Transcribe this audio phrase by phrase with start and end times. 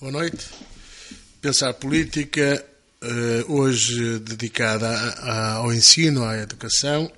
[0.00, 0.46] Boa noite.
[1.42, 2.64] Pensar Política,
[3.02, 4.88] eh, hoje dedicada
[5.20, 7.12] ao ensino, à educação.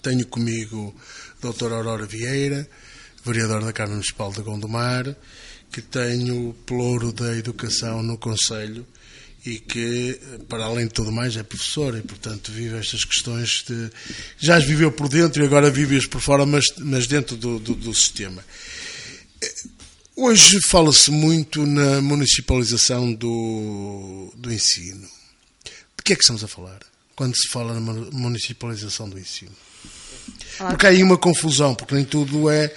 [0.00, 0.96] Tenho comigo
[1.36, 2.66] a doutora Aurora Vieira,
[3.22, 5.14] vereadora da Câmara Municipal de Gondomar,
[5.70, 8.86] que tem o pelouro da educação no Conselho
[9.44, 10.18] e que,
[10.48, 13.90] para além de tudo mais, é professora e, portanto, vive estas questões de.
[14.38, 17.74] Já as viveu por dentro e agora vive-as por fora, mas, mas dentro do, do,
[17.74, 18.42] do sistema.
[20.18, 25.06] Hoje fala-se muito na municipalização do, do ensino.
[25.94, 26.78] De que é que estamos a falar
[27.14, 29.52] quando se fala na municipalização do ensino?
[30.56, 32.74] Porque há aí uma confusão, porque nem tudo é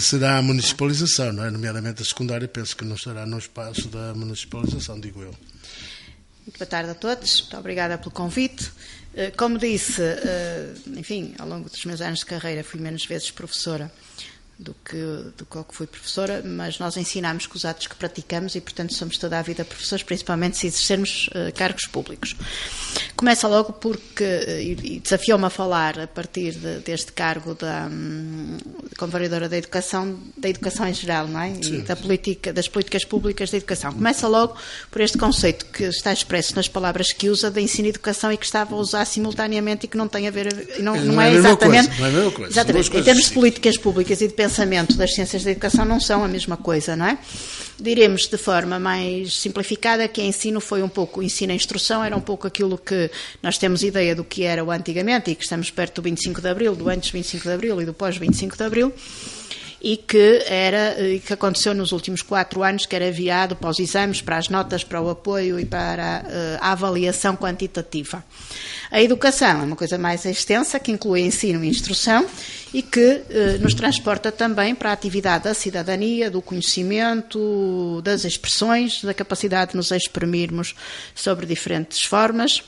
[0.00, 1.50] será a municipalização, não é?
[1.50, 5.34] Nomeadamente a secundária, penso que não estará no espaço da municipalização, digo eu.
[6.46, 8.72] Muito boa tarde a todos, muito obrigada pelo convite.
[9.14, 13.30] Eh, como disse, eh, enfim, ao longo dos meus anos de carreira fui menos vezes
[13.30, 13.92] professora
[14.58, 14.96] do que,
[15.36, 19.16] do que fui professora, mas nós ensinamos com os atos que praticamos e, portanto, somos
[19.16, 22.34] toda a vida professores, principalmente se exercermos uh, cargos públicos.
[23.14, 28.58] Começa logo porque, uh, e desafiou-me a falar a partir de, deste cargo da, um,
[28.98, 31.52] como vereadora da educação, da educação em geral, não é?
[31.52, 33.92] E da política, das políticas públicas da educação.
[33.92, 34.56] Começa logo
[34.90, 38.36] por este conceito que está expresso nas palavras que usa de ensino e educação e
[38.36, 41.30] que estava a usar simultaneamente e que não tem a ver, não, não, não é,
[41.30, 41.88] é exatamente.
[41.90, 42.52] Coisa, não é a mesma coisa.
[42.52, 42.96] Exatamente.
[42.96, 46.28] Em termos de políticas públicas e de pensamento das ciências da educação não são a
[46.28, 47.18] mesma coisa, não é?
[47.78, 52.20] Diremos de forma mais simplificada que ensino foi um pouco, ensino e instrução era um
[52.20, 53.10] pouco aquilo que
[53.42, 56.48] nós temos ideia do que era o antigamente e que estamos perto do 25 de
[56.48, 58.92] Abril, do antes 25 de Abril e do pós 25 de Abril
[59.80, 64.20] e que era que aconteceu nos últimos quatro anos, que era viado para os exames,
[64.20, 68.24] para as notas, para o apoio e para eh, a avaliação quantitativa.
[68.90, 72.26] A educação é uma coisa mais extensa, que inclui ensino e instrução
[72.74, 79.02] e que eh, nos transporta também para a atividade da cidadania, do conhecimento, das expressões,
[79.04, 80.74] da capacidade de nos exprimirmos
[81.14, 82.62] sobre diferentes formas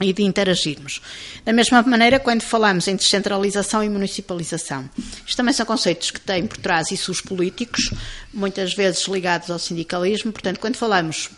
[0.00, 1.00] e de interagirmos.
[1.44, 4.88] Da mesma maneira, quando falamos em descentralização e municipalização,
[5.26, 7.92] isto também são conceitos que têm por trás isso os políticos,
[8.32, 10.32] muitas vezes ligados ao sindicalismo.
[10.32, 11.28] Portanto, quando falamos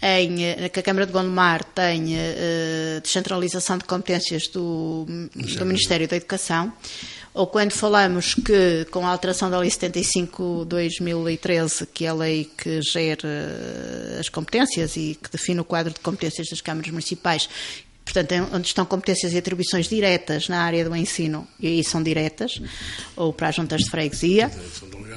[0.00, 5.04] em eh, que a Câmara de Gondomar tem uh, descentralização de competências do,
[5.34, 6.72] do Ministério da Educação,
[7.34, 12.80] ou quando falamos que, com a alteração da Lei 75-2013, que é a lei que
[12.82, 13.28] gera
[14.18, 17.48] as competências e que define o quadro de competências das câmaras municipais,
[18.12, 22.60] portanto, onde estão competências e atribuições diretas na área do ensino, e aí são diretas,
[23.16, 25.08] ou para as juntas de freguesia, é?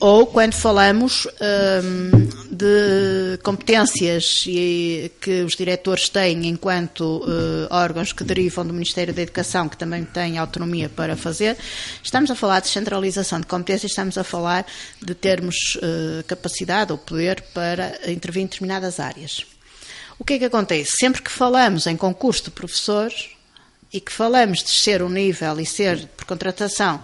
[0.00, 8.66] ou quando falamos hum, de competências que os diretores têm enquanto uh, órgãos que derivam
[8.66, 11.56] do Ministério da Educação, que também têm autonomia para fazer,
[12.02, 14.66] estamos a falar de centralização de competências, estamos a falar
[15.00, 19.51] de termos uh, capacidade ou poder para intervir em determinadas áreas.
[20.22, 20.92] O que é que acontece?
[21.00, 23.30] Sempre que falamos em concurso de professores
[23.92, 27.02] e que falamos de ser um nível e ser por contratação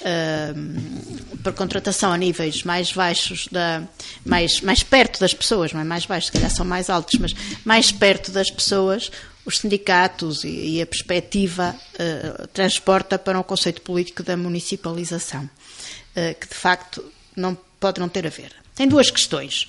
[0.00, 3.82] uh, por contratação a níveis mais baixos da
[4.24, 7.34] mais mais perto das pessoas não é mais baixos se calhar são mais altos mas
[7.66, 9.12] mais perto das pessoas
[9.44, 16.40] os sindicatos e, e a perspectiva uh, transporta para um conceito político da municipalização uh,
[16.40, 17.04] que de facto
[17.36, 19.68] não pode não ter a ver tem duas questões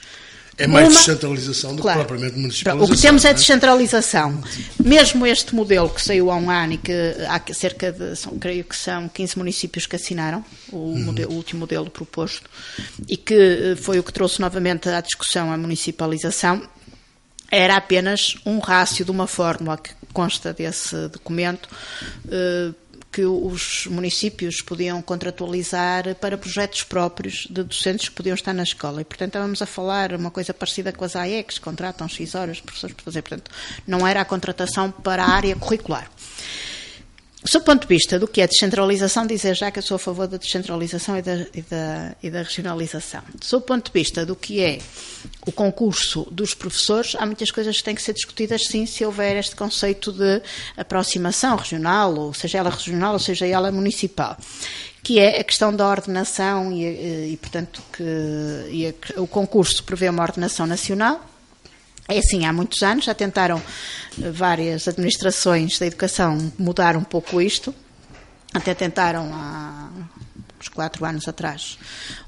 [0.58, 2.94] é mais uma, descentralização do claro, que propriamente municipalização.
[2.94, 4.44] O que temos é, é descentralização.
[4.84, 6.92] Mesmo este modelo que saiu há um ano e que
[7.28, 11.04] há cerca de, são, creio que são 15 municípios que assinaram o, uhum.
[11.04, 12.50] modelo, o último modelo proposto
[13.08, 16.62] e que eh, foi o que trouxe novamente à discussão a municipalização,
[17.52, 21.68] era apenas um rácio de uma fórmula que consta desse documento
[22.32, 22.72] eh,
[23.16, 29.00] que os municípios podiam contratualizar para projetos próprios de docentes que podiam estar na escola.
[29.00, 32.94] E, portanto, estávamos a falar uma coisa parecida com as AECs, contratam X horas professores
[32.94, 33.22] para fazer.
[33.22, 33.50] Portanto,
[33.88, 36.12] não era a contratação para a área curricular.
[37.52, 40.28] Do ponto de vista do que é descentralização, dizer já que eu sou a favor
[40.28, 43.22] da descentralização e da, e da, e da regionalização.
[43.50, 44.80] Do ponto de vista do que é
[45.46, 49.38] o concurso dos professores, há muitas coisas que têm que ser discutidas, sim, se houver
[49.38, 50.42] este conceito de
[50.76, 54.38] aproximação regional, ou seja ela regional, ou seja ela municipal
[55.04, 58.04] que é a questão da ordenação e, e portanto, que
[58.72, 61.24] e a, o concurso prevê uma ordenação nacional,
[62.08, 63.62] é assim, há muitos anos já tentaram
[64.22, 67.74] eh, várias administrações da educação mudar um pouco isto,
[68.54, 69.90] até tentaram há
[70.60, 71.78] uns quatro anos atrás,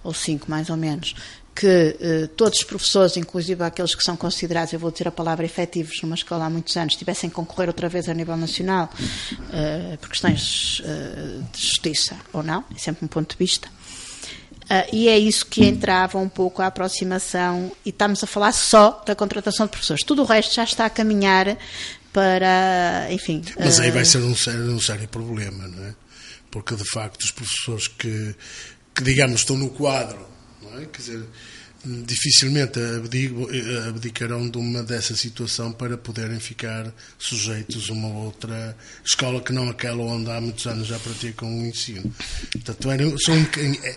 [0.03, 1.15] ou cinco mais ou menos,
[1.57, 5.43] que eh, todos os professores, inclusive aqueles que são considerados, eu vou dizer a palavra
[5.43, 8.89] efetivos, numa escola há muitos anos, tivessem que concorrer outra vez a nível nacional,
[9.51, 13.69] eh, por questões eh, de justiça ou não, é sempre um ponto de vista.
[14.67, 19.01] Uh, e é isso que entrava um pouco a aproximação, e estamos a falar só
[19.05, 20.03] da contratação de professores.
[20.03, 21.57] Tudo o resto já está a caminhar
[22.11, 23.41] para, enfim.
[23.57, 25.95] Mas aí vai ser um sério, um sério problema, não é?
[26.51, 28.35] Porque de facto os professores que,
[28.93, 30.27] que digamos, estão no quadro,
[30.61, 30.85] não é?
[30.85, 31.23] Quer dizer,
[31.85, 32.79] dificilmente
[33.87, 38.75] abdicarão de uma dessa situação para poderem ficar sujeitos a uma outra
[39.05, 42.13] escola que não aquela onde há muitos anos já praticam o ensino.
[42.51, 43.95] Portanto, são é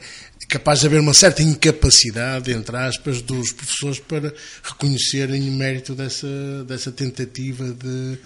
[0.51, 6.27] capaz de haver uma certa incapacidade, entre aspas, dos professores para reconhecerem o mérito dessa,
[6.67, 8.19] dessa tentativa de,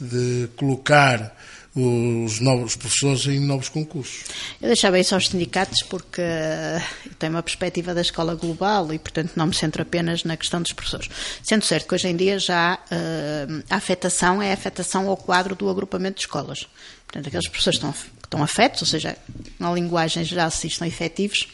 [0.00, 1.36] de colocar
[1.74, 4.24] os novos professores em novos concursos.
[4.60, 9.32] Eu deixava isso aos sindicatos porque eu tenho uma perspectiva da escola global e, portanto,
[9.36, 11.08] não me centro apenas na questão dos professores.
[11.42, 15.54] Sendo certo que hoje em dia já uh, a afetação é a afetação ao quadro
[15.54, 16.66] do agrupamento de escolas.
[17.06, 19.16] Portanto, aqueles professores que estão, estão afetos, ou seja,
[19.58, 21.48] na linguagem geral, se estão efetivos,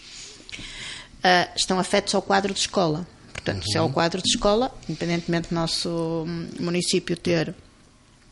[1.19, 3.07] uh, estão afetos ao quadro de escola.
[3.33, 3.73] Portanto, uhum.
[3.73, 6.25] se é o quadro de escola, independentemente do nosso
[6.59, 7.55] município ter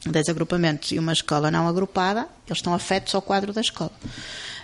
[0.06, 3.92] 10 agrupamentos e uma escola não agrupada, eles estão afetos ao quadro da escola.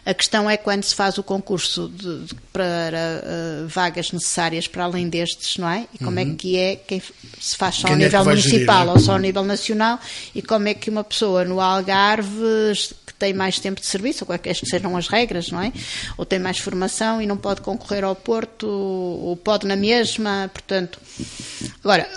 [0.08, 4.84] A questão é quando se faz o concurso de, de, para uh, vagas necessárias para
[4.84, 5.86] além destes, não é?
[5.92, 6.32] E como é uhum.
[6.32, 7.02] é que é, quem
[7.38, 8.92] se faz só quem ao é nível municipal gerir, é?
[8.92, 10.00] ou só ao nível nacional,
[10.34, 12.40] e como é que uma pessoa no Algarve
[13.06, 15.72] que tem mais tempo de serviço, ou quaisquer que sejam as regras, não é?
[16.16, 20.98] Ou tem mais formação e não pode concorrer ao Porto, ou pode na mesma, portanto.
[21.84, 22.08] Agora,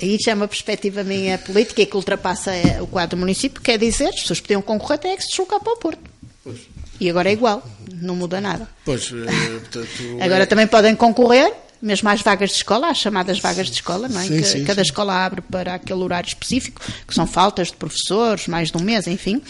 [0.00, 3.60] Aí já é uma perspectiva minha política e que ultrapassa eh, o quadro do município,
[3.60, 6.00] quer dizer, as pessoas podiam concorrer até que se deslocar para o Porto.
[6.42, 6.60] Pois.
[7.00, 7.62] E agora é igual,
[8.00, 8.68] não muda nada.
[8.84, 9.88] Pois, é, portanto,
[10.22, 10.46] agora é...
[10.46, 11.52] também podem concorrer,
[11.82, 14.24] mesmo às vagas de escola, às chamadas vagas de escola, não é?
[14.24, 14.88] Sim, que sim, cada sim.
[14.88, 19.06] escola abre para aquele horário específico, que são faltas de professores, mais de um mês,
[19.06, 19.42] enfim,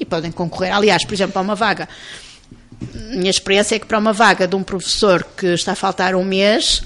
[0.00, 0.74] e podem concorrer.
[0.74, 1.88] Aliás, por exemplo, a uma vaga.
[3.10, 6.24] Minha experiência é que para uma vaga de um professor que está a faltar um
[6.24, 6.82] mês,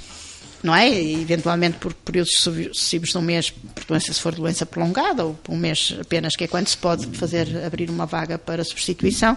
[0.62, 0.88] não é?
[0.88, 5.34] E, eventualmente por períodos sucessivos de um mês, por doença, se for doença prolongada, ou
[5.34, 9.36] por um mês apenas, que é quando se pode fazer abrir uma vaga para substituição,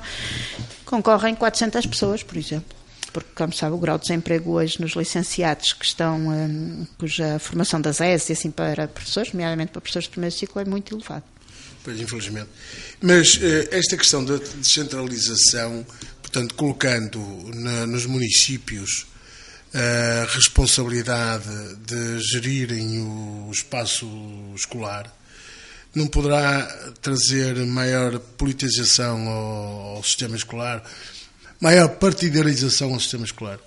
[0.85, 2.75] concorrem 400 pessoas, por exemplo.
[3.11, 7.79] Porque, como sabe, o grau de desemprego hoje nos licenciados que estão, um, cuja formação
[7.79, 11.23] das ES e assim para professores, nomeadamente para professores de primeiro ciclo, é muito elevado.
[11.81, 12.49] Pois, infelizmente.
[12.99, 15.85] Mas eh, esta questão da descentralização,
[16.21, 17.19] portanto, colocando
[17.53, 19.05] na, nos municípios
[19.73, 24.07] a responsabilidade de gerirem o espaço
[24.55, 25.11] escolar
[25.93, 26.65] não poderá
[27.01, 30.83] trazer maior politização ao, ao sistema escolar,
[31.59, 33.59] maior partidarização ao sistema escolar?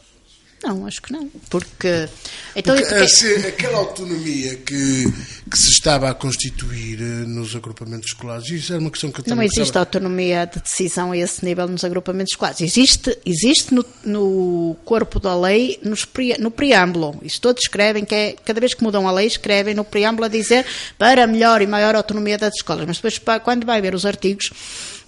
[0.63, 1.31] Não, acho que não.
[1.49, 2.09] Porque.
[2.57, 5.05] Então, Porque se, aquela autonomia que,
[5.49, 9.37] que se estava a constituir eh, nos agrupamentos escolares, isso era uma questão que eu
[9.37, 12.61] Não existe autonomia de decisão a esse nível nos agrupamentos escolares.
[12.61, 16.07] Existe, existe no, no corpo da lei, nos,
[16.41, 17.19] no preâmbulo.
[17.23, 20.29] Isso todos escrevem, que é, cada vez que mudam a lei, escrevem no preâmbulo a
[20.29, 20.67] dizer
[20.99, 22.85] para melhor e maior autonomia das escolas.
[22.85, 24.51] Mas depois, quando vai ver os artigos,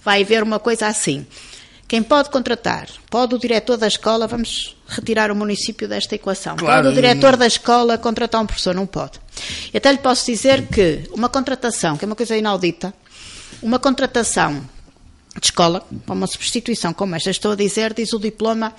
[0.03, 1.25] vai ver uma coisa assim.
[1.89, 2.87] Quem pode contratar?
[3.09, 6.57] Pode o diretor da escola, vamos retirar o município desta equação.
[6.57, 6.83] Claro.
[6.83, 8.75] Pode o diretor da escola contratar um professor?
[8.75, 9.19] Não pode.
[9.73, 12.93] E até lhe posso dizer que uma contratação, que é uma coisa inaudita,
[13.61, 14.61] uma contratação
[15.39, 18.73] de escola, para uma substituição como esta, estou a dizer, diz o diploma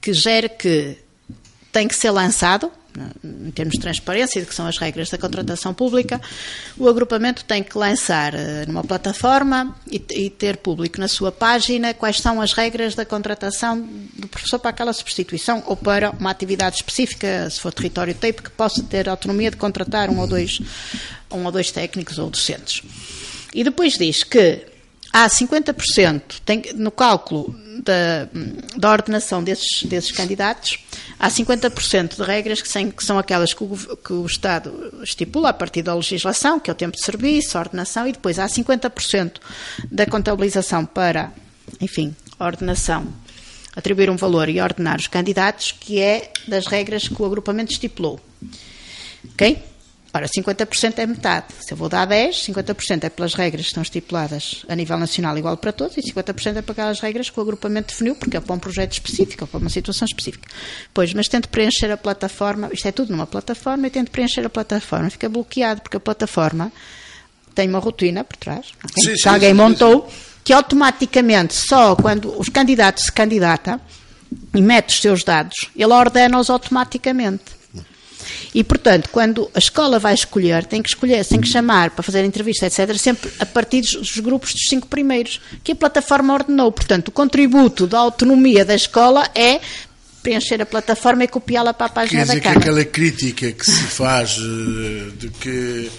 [0.00, 0.96] que gera que
[1.72, 2.70] tem que ser lançado,
[3.24, 6.20] em termos de transparência, que são as regras da contratação pública,
[6.76, 11.92] o agrupamento tem que lançar eh, numa plataforma e, e, ter público na sua página
[11.94, 13.80] quais são as regras da contratação
[14.14, 18.50] do professor para aquela substituição ou para uma atividade específica, se for território TAPE, que
[18.50, 20.60] possa ter autonomia de contratar um ou dois,
[21.30, 22.82] um ou dois técnicos ou docentes.
[23.54, 24.64] E depois diz que
[25.12, 28.28] há 50% tem, no cálculo da,
[28.76, 30.78] da ordenação desses, desses candidatos,
[31.20, 35.82] há 50% de regras que, são aquelas que o, que o, Estado estipula a partir
[35.82, 39.32] da legislação, que é o tempo de serviço, a ordenação, e depois há 50%
[39.90, 41.30] da contabilização para,
[41.80, 43.06] enfim, ordenação,
[43.76, 48.18] atribuir um valor e ordenar os candidatos, que é das regras que o agrupamento estipulou.
[49.34, 49.69] Ok?
[50.12, 51.46] Ora, 50% é metade.
[51.60, 55.38] Se eu vou dar 10, 50% é pelas regras que estão estipuladas a nível nacional
[55.38, 58.40] igual para todos e 50% é para aquelas regras que o agrupamento definiu, porque é
[58.40, 60.48] para um projeto específico, ou para uma situação específica.
[60.92, 64.50] Pois, mas tento preencher a plataforma, isto é tudo numa plataforma, e tento preencher a
[64.50, 65.08] plataforma.
[65.10, 66.72] Fica bloqueado, porque a plataforma
[67.54, 69.14] tem uma rotina por trás, okay?
[69.16, 70.16] sim, que alguém sim, montou, sim.
[70.42, 73.80] que automaticamente, só quando os candidatos se candidata
[74.54, 77.59] e mete os seus dados, ele ordena-os automaticamente.
[78.54, 82.24] E, portanto, quando a escola vai escolher, tem que escolher, tem que chamar para fazer
[82.24, 86.70] entrevista, etc., sempre a partir dos grupos dos cinco primeiros, que a plataforma ordenou.
[86.72, 89.60] Portanto, o contributo da autonomia da escola é
[90.22, 92.60] preencher a plataforma e copiá-la para a página Quer dizer da que Câmara.
[92.60, 95.90] aquela crítica que se faz eh, de que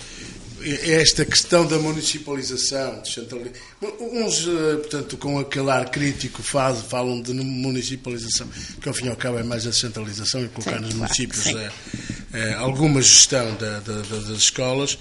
[0.63, 3.01] esta questão da municipalização,
[4.00, 8.48] uns, eh, portanto, com aquele ar crítico faz, falam de municipalização,
[8.82, 11.46] que ao fim e ao cabo é mais a centralização e colocar Sim, nos municípios
[11.48, 11.72] eh,
[12.34, 14.98] eh, alguma gestão da- da- da- das escolas.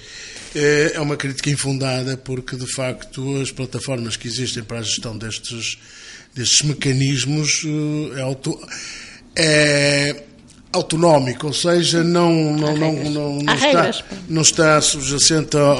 [0.54, 5.16] Eh, É uma crítica infundada porque, de facto, as plataformas que existem para a gestão
[5.16, 5.78] destes,
[6.34, 7.62] destes mecanismos
[8.16, 8.58] é, auto,
[9.36, 10.24] é
[10.72, 15.78] autonómico, ou seja, não, não, não, não, não, está, não está subjacente ao,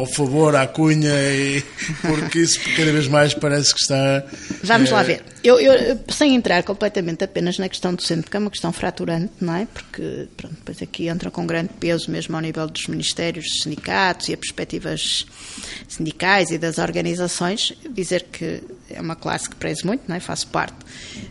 [0.00, 1.64] ao favor, à cunha, e,
[2.02, 4.24] porque isso cada vez mais parece que está.
[4.62, 5.22] Vamos eh, lá ver.
[5.42, 9.32] Eu, eu, sem entrar completamente apenas na questão do centro, porque é uma questão fraturante,
[9.40, 9.66] não é?
[9.66, 14.28] Porque pronto, depois aqui entra com grande peso mesmo ao nível dos ministérios, dos sindicatos
[14.28, 15.26] e as perspectivas
[15.88, 17.72] sindicais e das organizações.
[17.90, 20.20] Dizer que é uma classe que prezo muito, não é?
[20.20, 20.76] Faço parte,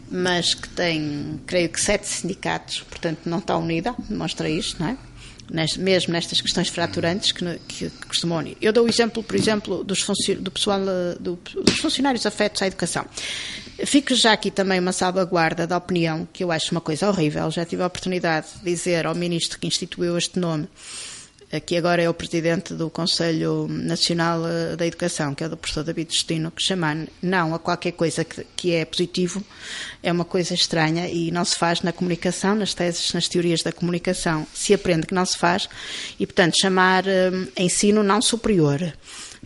[0.09, 4.97] mas que tem, creio que, sete sindicatos, portanto não está unida, demonstra isto, não é?
[5.79, 8.55] Mesmo nestas questões fraturantes que, que, que costumam unir.
[8.61, 10.05] Eu dou o exemplo, por exemplo, dos,
[10.39, 13.03] do pessoal, eh, do- dos funcionários afetos à educação.
[13.83, 17.49] Fico já aqui também uma salvaguarda da opinião, que eu acho uma coisa horrível.
[17.49, 20.67] Já tive a oportunidade de dizer ao ministro que instituiu este nome,
[21.57, 25.57] que agora é o presidente do Conselho Nacional eh, da Educação, que é o do
[25.57, 29.43] professor David Destino, que chamar não a qualquer coisa que, que é positivo
[30.03, 33.71] é uma coisa estranha e não se faz na comunicação, nas teses, nas teorias da
[33.71, 34.45] comunicação.
[34.53, 35.67] Se aprende que não se faz
[36.19, 38.93] e, portanto, chamar eh, ensino não superior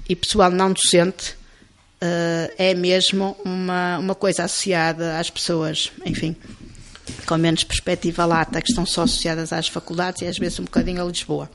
[0.10, 1.38] e pessoal não docente
[2.02, 6.36] eh, é mesmo uma, uma coisa associada às pessoas, enfim,
[7.26, 11.02] com menos perspectiva lata, que estão só associadas às faculdades e às vezes um bocadinho
[11.02, 11.50] a Lisboa.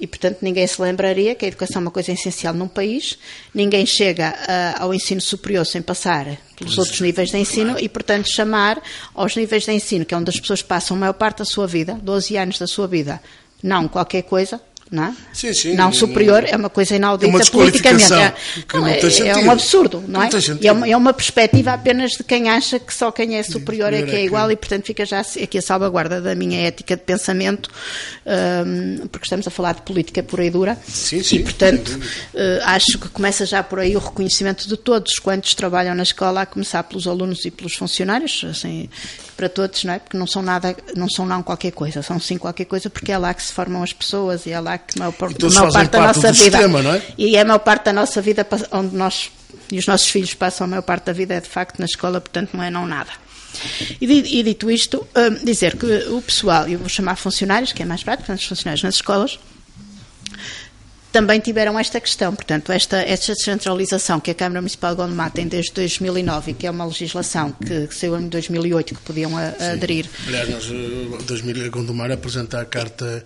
[0.00, 3.18] E, portanto, ninguém se lembraria que a educação é uma coisa essencial num país,
[3.54, 8.30] ninguém chega ah, ao ensino superior sem passar pelos outros níveis de ensino e, portanto,
[8.30, 8.82] chamar
[9.14, 11.66] aos níveis de ensino, que é onde as pessoas passam a maior parte da sua
[11.66, 13.20] vida, 12 anos da sua vida,
[13.62, 15.14] não qualquer coisa, não é?
[15.32, 15.74] Sim, sim.
[15.74, 18.04] Não superior, é uma coisa inaudita É politicamente.
[18.68, 20.30] que não é, é um absurdo, não Não é?
[20.62, 24.02] é uma, é uma perspectiva apenas de quem acha que só quem é superior é
[24.02, 27.02] que é é igual e, portanto, fica já aqui a salvaguarda da minha ética de
[27.02, 27.70] pensamento,
[28.26, 30.76] hum, porque estamos a falar de política pura e dura.
[30.86, 31.98] Sim, sim, E, portanto,
[32.34, 36.42] eh, acho que começa já por aí o reconhecimento de todos quantos trabalham na escola,
[36.42, 38.88] a começar pelos alunos e pelos funcionários, assim,
[39.40, 39.98] para todos, não é?
[39.98, 43.16] Porque não são nada, não são não qualquer coisa, são sim qualquer coisa, porque é
[43.16, 45.72] lá que se formam as pessoas e é lá que a maior, todos a maior
[45.72, 46.58] fazem parte da parte nossa vida.
[46.58, 47.02] sistema, não é?
[47.16, 49.30] E é a maior parte da nossa vida onde nós
[49.72, 52.20] e os nossos filhos passam a maior parte da vida é de facto na escola,
[52.20, 53.10] portanto não é não nada.
[53.98, 57.86] E, e dito isto, hum, dizer que o pessoal, eu vou chamar funcionários, que é
[57.86, 59.38] mais prático, portanto, os funcionários nas escolas,
[61.12, 62.34] também tiveram esta questão.
[62.34, 66.66] Portanto, esta, esta descentralização que a Câmara Municipal de Gondomar tem desde 2009 e que
[66.66, 71.22] é uma legislação que, que saiu em 2008 que podiam a- aderir Aliás, nós, eh,
[71.26, 73.24] 2000, a Gondomar apresentar a carta,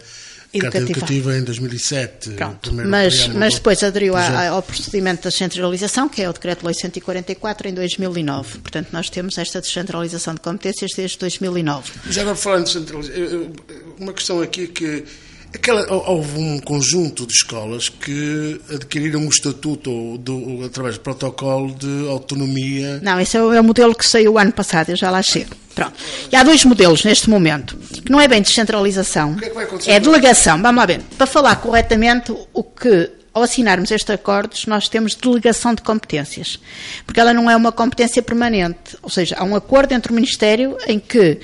[0.52, 0.90] Educativa.
[0.90, 2.30] educativa em 2007.
[2.30, 7.68] Pronto, mas, mas depois aderiu a- ao procedimento da descentralização, que é o Decreto-Lei 144,
[7.68, 8.58] em 2009.
[8.58, 11.90] Portanto, nós temos esta descentralização de competências desde 2009.
[12.08, 13.52] Já agora falando de centralização, eu- eu-
[13.98, 15.04] uma questão aqui que
[15.54, 22.08] aquela, houve um conjunto de escolas que adquiriram o estatuto do, através do protocolo de
[22.08, 23.00] autonomia.
[23.02, 25.22] Não, esse é o, é o modelo que saiu o ano passado, eu já lá
[25.22, 25.54] chego.
[25.74, 25.94] Pronto.
[26.30, 29.64] E há dois modelos neste momento, que não é bem descentralização, que é que vai
[29.64, 30.62] acontecer é delegação.
[30.62, 31.00] Vamos lá ver.
[31.18, 36.60] Para falar corretamente, o que, ao assinarmos estes acordos, nós temos delegação de competências.
[37.04, 38.96] Porque ela não é uma competência permanente.
[39.02, 41.40] Ou seja, há um acordo entre o Ministério em que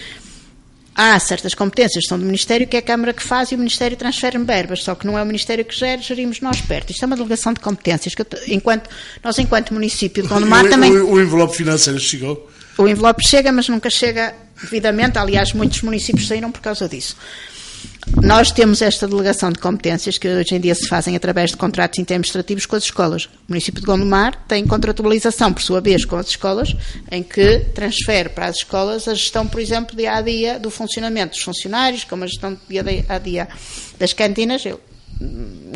[0.94, 3.58] há certas competências que são do Ministério que é a Câmara que faz e o
[3.58, 6.90] Ministério transfere verbas, só que não é o Ministério que gera, gerimos nós perto.
[6.90, 8.88] Isto é uma delegação de competências que enquanto,
[9.22, 10.92] nós, enquanto município de Gondomar, também...
[10.92, 12.50] o, o envelope financeiro chegou.
[12.76, 15.18] O envelope chega, mas nunca chega devidamente.
[15.18, 17.16] Aliás, muitos municípios saíram por causa disso.
[18.22, 21.98] Nós temos esta delegação de competências que hoje em dia se fazem através de contratos
[21.98, 23.26] interadministrativos com as escolas.
[23.26, 26.74] O município de Gondomar tem contratualização, por sua vez, com as escolas,
[27.10, 31.34] em que transfere para as escolas a gestão, por exemplo, dia a dia do funcionamento
[31.34, 33.48] dos funcionários, como a gestão dia a dia
[33.98, 34.64] das cantinas.
[34.64, 34.80] Eu,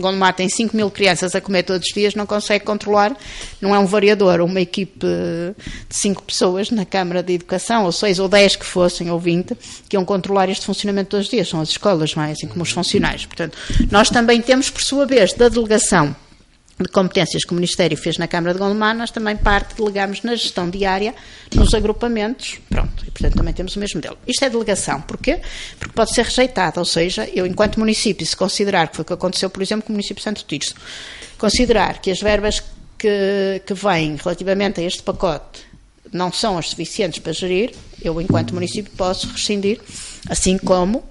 [0.01, 3.15] Gondomar tem 5 mil crianças a comer todos os dias, não consegue controlar,
[3.61, 5.55] não é um variador, uma equipe de
[5.91, 9.55] 5 pessoas na Câmara de Educação, ou 6 ou 10 que fossem, ou 20,
[9.89, 12.33] que iam controlar este funcionamento todos os dias, são as escolas, não é?
[12.33, 13.27] Assim como os funcionários.
[13.27, 13.59] Portanto,
[13.91, 16.17] nós também temos, por sua vez, da delegação
[16.79, 20.35] de competências que o Ministério fez na Câmara de Gondomar, nós também parte delegamos na
[20.35, 21.15] gestão diária
[21.55, 22.59] nos agrupamentos.
[22.69, 24.19] Pronto, e portanto também temos o mesmo modelo.
[24.27, 25.01] Isto é delegação.
[25.03, 25.41] Porquê?
[25.79, 29.13] Porque pode ser rejeitado, ou seja, eu enquanto município, se considerar, que foi o que
[29.13, 30.75] aconteceu, por exemplo, com o município de Santo Tirso,
[31.39, 32.61] considerar que as verbas
[32.99, 35.63] que, que vêm relativamente a este pacote
[36.13, 39.81] não são as suficientes para gerir, eu enquanto município posso rescindir,
[40.29, 41.05] assim como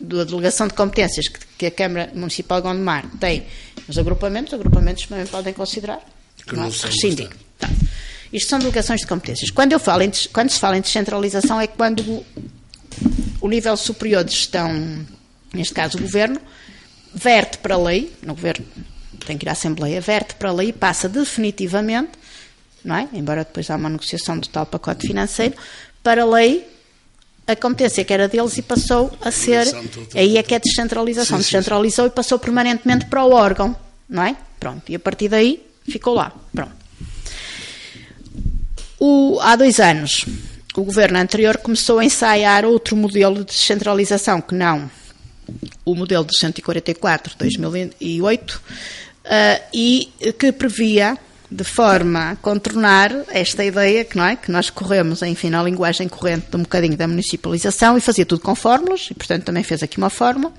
[0.00, 3.46] da delegação de competências que, que a Câmara Municipal de Gondomar tem
[3.86, 6.00] nos agrupamentos, os agrupamentos também podem considerar
[6.46, 7.30] que não, não rescindir.
[7.58, 7.68] Tá.
[8.32, 9.50] Isto são delegações de competências.
[9.50, 12.26] Quando, eu falo em, quando se fala em descentralização é quando o,
[13.40, 15.06] o nível superior de gestão,
[15.52, 16.40] neste caso o Governo,
[17.14, 18.66] verte para a lei, no Governo
[19.26, 22.12] tem que ir à Assembleia, verte para a lei e passa definitivamente,
[22.84, 23.08] não é?
[23.12, 25.54] embora depois há uma negociação do tal pacote financeiro,
[26.02, 26.75] para a lei
[27.46, 29.66] a competência que era deles e passou a ser.
[30.14, 31.38] Aí é que é descentralização.
[31.38, 32.10] Sim, Descentralizou sim.
[32.10, 33.76] e passou permanentemente para o órgão,
[34.08, 34.36] não é?
[34.58, 34.82] Pronto.
[34.90, 36.32] E a partir daí ficou lá.
[36.52, 36.74] Pronto.
[38.98, 40.24] O, há dois anos,
[40.74, 44.90] o governo anterior começou a ensaiar outro modelo de descentralização que não
[45.84, 51.16] o modelo de 144 de 2008 uh, e que previa
[51.50, 56.08] de forma a contornar esta ideia que, não é, que nós corremos, enfim, na linguagem
[56.08, 59.82] corrente de um bocadinho da municipalização e fazia tudo com fórmulas, e portanto também fez
[59.82, 60.52] aqui uma fórmula.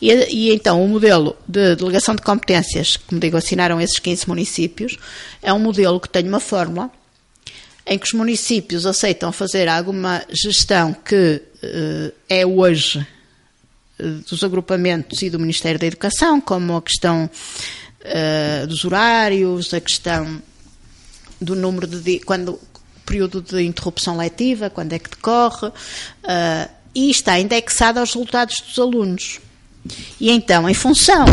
[0.00, 4.96] E, e então o modelo de delegação de competências, como digo, assinaram esses 15 municípios,
[5.42, 6.90] é um modelo que tem uma fórmula
[7.86, 13.06] em que os municípios aceitam fazer alguma gestão que uh, é hoje
[13.98, 17.28] uh, dos agrupamentos e do Ministério da Educação, como a questão
[18.04, 20.40] uh, dos horários, a questão
[21.40, 22.58] do número de quando
[23.04, 28.78] período de interrupção letiva, quando é que decorre, uh, e está indexado aos resultados dos
[28.78, 29.40] alunos.
[30.20, 31.26] E então, em função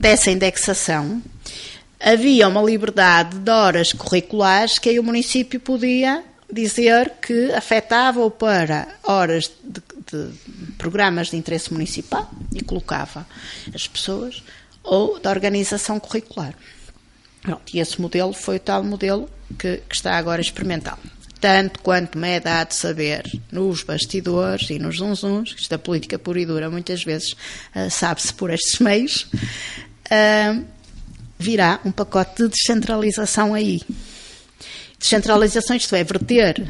[0.00, 1.22] dessa indexação,
[2.00, 8.88] havia uma liberdade de horas curriculares que aí o município podia dizer que afetava para
[9.02, 9.80] horas de,
[10.10, 10.32] de
[10.76, 13.26] programas de interesse municipal e colocava
[13.74, 14.42] as pessoas
[14.84, 16.54] ou da organização curricular.
[17.42, 21.00] Pronto, e esse modelo foi o tal modelo que, que está agora experimentado.
[21.40, 26.40] Tanto quanto me é dado saber nos bastidores e nos zunzuns, que esta política pura
[26.40, 29.26] e dura muitas vezes uh, sabe-se por estes meios,
[30.10, 30.64] uh,
[31.38, 33.82] virá um pacote de descentralização aí.
[34.98, 36.66] Descentralização, isto é, verter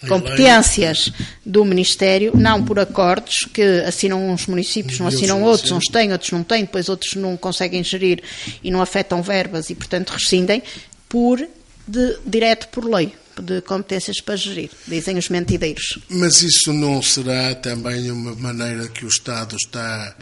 [0.00, 1.10] competências
[1.44, 6.30] do Ministério, não por acordos que assinam uns municípios, não assinam outros, uns têm, outros
[6.32, 8.22] não têm, depois outros não conseguem gerir
[8.62, 10.62] e não afetam verbas e, portanto, rescindem,
[11.08, 11.38] por
[11.86, 15.98] de, direto por lei de competências para gerir, dizem os mentideiros.
[16.08, 20.16] Mas isso não será também uma maneira que o Estado está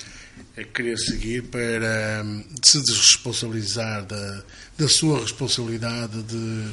[0.57, 4.43] a querer seguir para hum, se desresponsabilizar da,
[4.79, 6.69] da sua responsabilidade de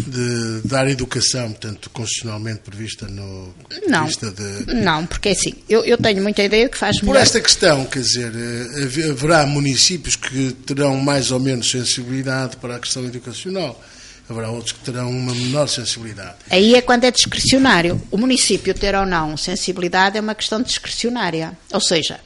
[0.00, 3.54] de dar educação, portanto, constitucionalmente prevista no
[3.88, 4.74] não, de...
[4.74, 7.22] Não, porque é assim, eu, eu tenho muita ideia que faz Por melhor.
[7.22, 12.78] esta questão, quer dizer, eh, haverá municípios que terão mais ou menos sensibilidade para a
[12.78, 13.80] questão educacional.
[14.28, 16.36] Haverá outros que terão uma menor sensibilidade.
[16.48, 18.00] Aí é quando é discricionário.
[18.12, 21.58] O município ter ou não sensibilidade é uma questão discricionária.
[21.72, 22.20] Ou seja,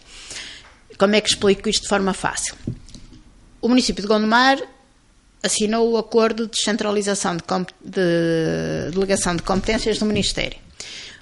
[0.98, 2.54] como é que explico isto de forma fácil?
[3.62, 4.58] O município de Gondomar
[5.44, 7.42] assinou o acordo de descentralização de,
[7.85, 10.59] de delegação de competências do Ministério.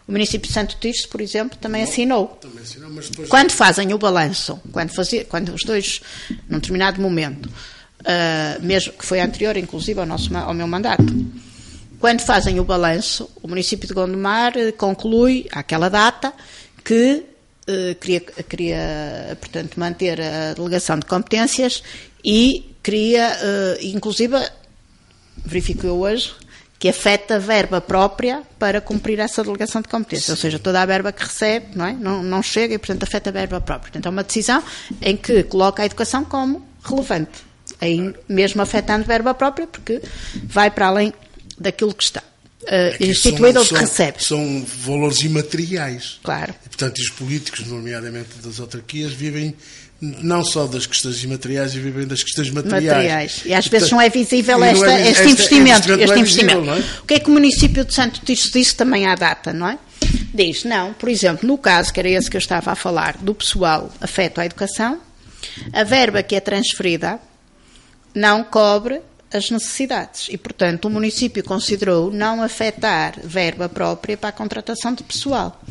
[0.06, 2.28] O município de Santo Tirso, por exemplo, também assinou.
[2.40, 3.28] Também assinou depois...
[3.28, 6.00] Quando fazem o balanço, quando, fazia, quando os dois,
[6.48, 11.04] num determinado momento, uh, mesmo que foi anterior, inclusive, ao, nosso, ao meu mandato,
[11.98, 16.32] quando fazem o balanço, o município de Gondomar conclui, àquela data,
[16.84, 17.24] que
[17.68, 21.82] uh, queria, queria, portanto, manter a delegação de competências
[22.24, 24.36] e queria, uh, inclusive,
[25.44, 26.32] verifico eu hoje,
[26.78, 30.32] que afeta a verba própria para cumprir essa delegação de competência.
[30.32, 31.92] Ou seja, toda a verba que recebe não, é?
[31.92, 33.92] não, não chega e, portanto, afeta a verba própria.
[33.92, 34.60] Portanto, é uma decisão
[35.00, 37.38] em que coloca a educação como relevante,
[38.28, 40.02] mesmo afetando verba própria, porque
[40.42, 41.14] vai para além
[41.56, 42.22] daquilo que está.
[42.62, 44.22] Uh, é instituído ou que recebe.
[44.22, 46.18] São valores imateriais.
[46.22, 46.52] Claro.
[46.64, 49.54] E, portanto, os políticos, nomeadamente das autarquias, vivem
[50.02, 52.84] não só das questões imateriais e vivem das questões materiais.
[52.84, 53.42] materiais.
[53.44, 55.92] E às vezes não é visível esta, é, este, investimento.
[55.92, 56.58] Este, este investimento.
[56.58, 57.00] É visível, é?
[57.02, 59.78] O que é que o município de Santo Tirso disse também à data, não é?
[60.34, 63.32] Diz, não, por exemplo, no caso, que era esse que eu estava a falar, do
[63.32, 64.98] pessoal afeto à educação,
[65.72, 67.20] a verba que é transferida
[68.12, 69.00] não cobre
[69.32, 75.04] as necessidades e, portanto, o município considerou não afetar verba própria para a contratação de
[75.04, 75.62] pessoal.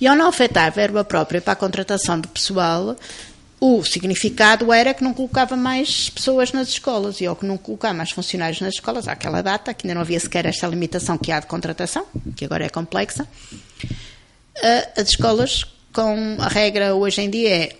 [0.00, 2.96] E ao não afetar verba própria para a contratação de pessoal,
[3.60, 7.94] o significado era que não colocava mais pessoas nas escolas e ao que não colocar
[7.94, 11.40] mais funcionários nas escolas, àquela data, que ainda não havia sequer esta limitação que há
[11.40, 13.26] de contratação, que agora é complexa,
[14.96, 17.76] as escolas, com a regra hoje em dia é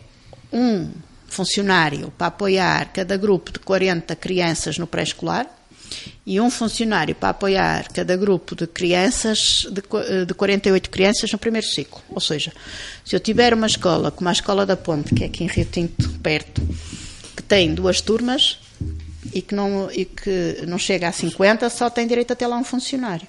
[0.53, 0.91] um
[1.27, 5.47] funcionário para apoiar cada grupo de 40 crianças no pré-escolar
[6.27, 11.67] e um funcionário para apoiar cada grupo de crianças, de, de 48 crianças no primeiro
[11.67, 12.03] ciclo.
[12.11, 12.53] Ou seja,
[13.05, 15.65] se eu tiver uma escola, como a Escola da Ponte, que é aqui em Rio
[15.67, 16.61] Tinto, perto,
[17.37, 18.59] que tem duas turmas
[19.33, 22.57] e que não, e que não chega a 50, só tem direito a ter lá
[22.57, 23.27] um funcionário.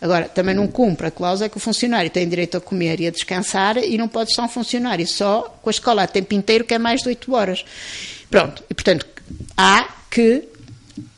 [0.00, 3.10] Agora, também não cumpre a cláusula que o funcionário tem direito a comer e a
[3.10, 6.72] descansar e não pode estar um funcionário só com a escola a tempo inteiro, que
[6.72, 7.64] é mais de 8 horas.
[8.30, 9.04] Pronto, e portanto,
[9.56, 10.44] há que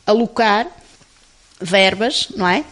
[0.07, 0.67] alocar
[1.61, 2.65] verbas, não é?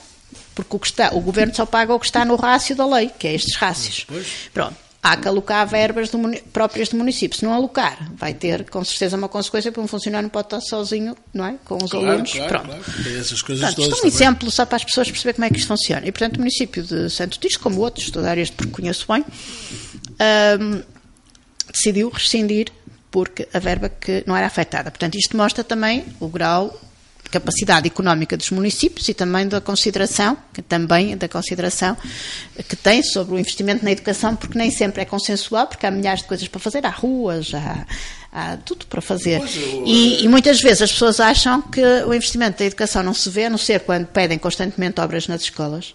[0.54, 3.28] Porque o, está, o governo só paga o que está no rácio da lei, que
[3.28, 4.06] é estes rácios.
[4.52, 4.76] Pronto.
[5.00, 6.18] Há que alocar verbas do,
[6.52, 7.38] próprias do município.
[7.38, 10.60] Se não alocar, vai ter com certeza uma consequência, porque um funcionário não pode estar
[10.60, 11.54] sozinho, não é?
[11.64, 12.32] Com os claro, alunos.
[12.32, 12.84] Claro, Pronto.
[12.84, 13.18] Claro.
[13.18, 13.94] Essas coisas portanto.
[13.94, 16.04] Isto é um exemplo só para as pessoas perceberem como é que isto funciona.
[16.04, 19.24] E, portanto, o município de Santo Tirso, como outros, toda a área porque conheço bem,
[20.60, 20.82] hum,
[21.72, 22.72] decidiu rescindir
[23.10, 24.90] porque a verba que não era afetada.
[24.90, 26.78] Portanto, isto mostra também o grau
[27.30, 31.96] capacidade económica dos municípios e também da consideração, que também da consideração
[32.68, 36.22] que tem sobre o investimento na educação, porque nem sempre é consensual, porque há milhares
[36.22, 37.86] de coisas para fazer, há ruas, há,
[38.32, 39.40] há tudo para fazer.
[39.40, 39.84] Eu...
[39.86, 43.46] E, e, muitas vezes as pessoas acham que o investimento da educação não se vê,
[43.46, 45.94] a não ser quando pedem constantemente obras nas escolas.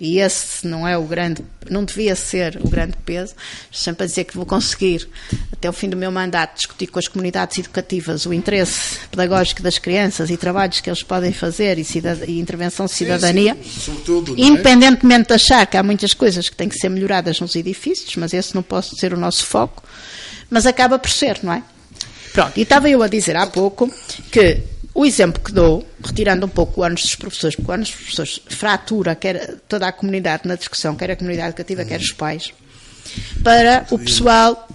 [0.00, 3.34] E esse não é o grande, não devia ser o grande peso.
[3.64, 5.08] Estou sempre a dizer que vou conseguir,
[5.52, 9.76] até o fim do meu mandato, discutir com as comunidades educativas o interesse pedagógico das
[9.76, 11.86] crianças e trabalhos que eles podem fazer e,
[12.28, 13.54] e intervenção de cidadania.
[13.56, 13.80] Sim, sim.
[13.80, 14.40] Sobretudo, é?
[14.40, 18.32] Independentemente de achar que há muitas coisas que têm que ser melhoradas nos edifícios, mas
[18.32, 19.82] esse não pode ser o nosso foco,
[20.48, 21.62] mas acaba por ser, não é?
[22.32, 23.92] Pronto, e estava eu a dizer há pouco
[24.30, 24.62] que
[24.98, 27.96] o exemplo que dou, retirando um pouco o ânus dos professores, porque o ânus dos
[27.98, 32.52] professores fratura quer toda a comunidade na discussão, quer a comunidade educativa, quer os pais,
[33.44, 34.68] para o pessoal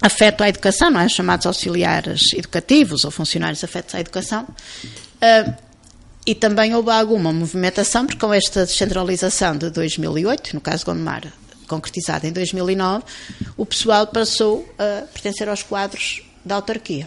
[0.00, 1.08] afeto à educação, não é?
[1.10, 4.44] chamados auxiliares educativos ou funcionários afetos à educação.
[4.44, 5.54] Uh,
[6.24, 11.30] e também houve alguma movimentação, porque com esta descentralização de 2008, no caso de Gondomar,
[11.66, 13.04] concretizada em 2009,
[13.54, 17.06] o pessoal passou a pertencer aos quadros da autarquia.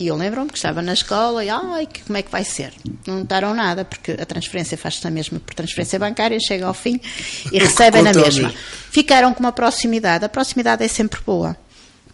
[0.00, 2.72] E eu lembro-me que estava na escola e, ai, como é que vai ser?
[3.06, 6.98] Não notaram nada, porque a transferência faz-se na mesma por transferência bancária, chega ao fim
[7.52, 8.50] e recebem na mesma.
[8.90, 10.24] Ficaram com uma proximidade.
[10.24, 11.54] A proximidade é sempre boa,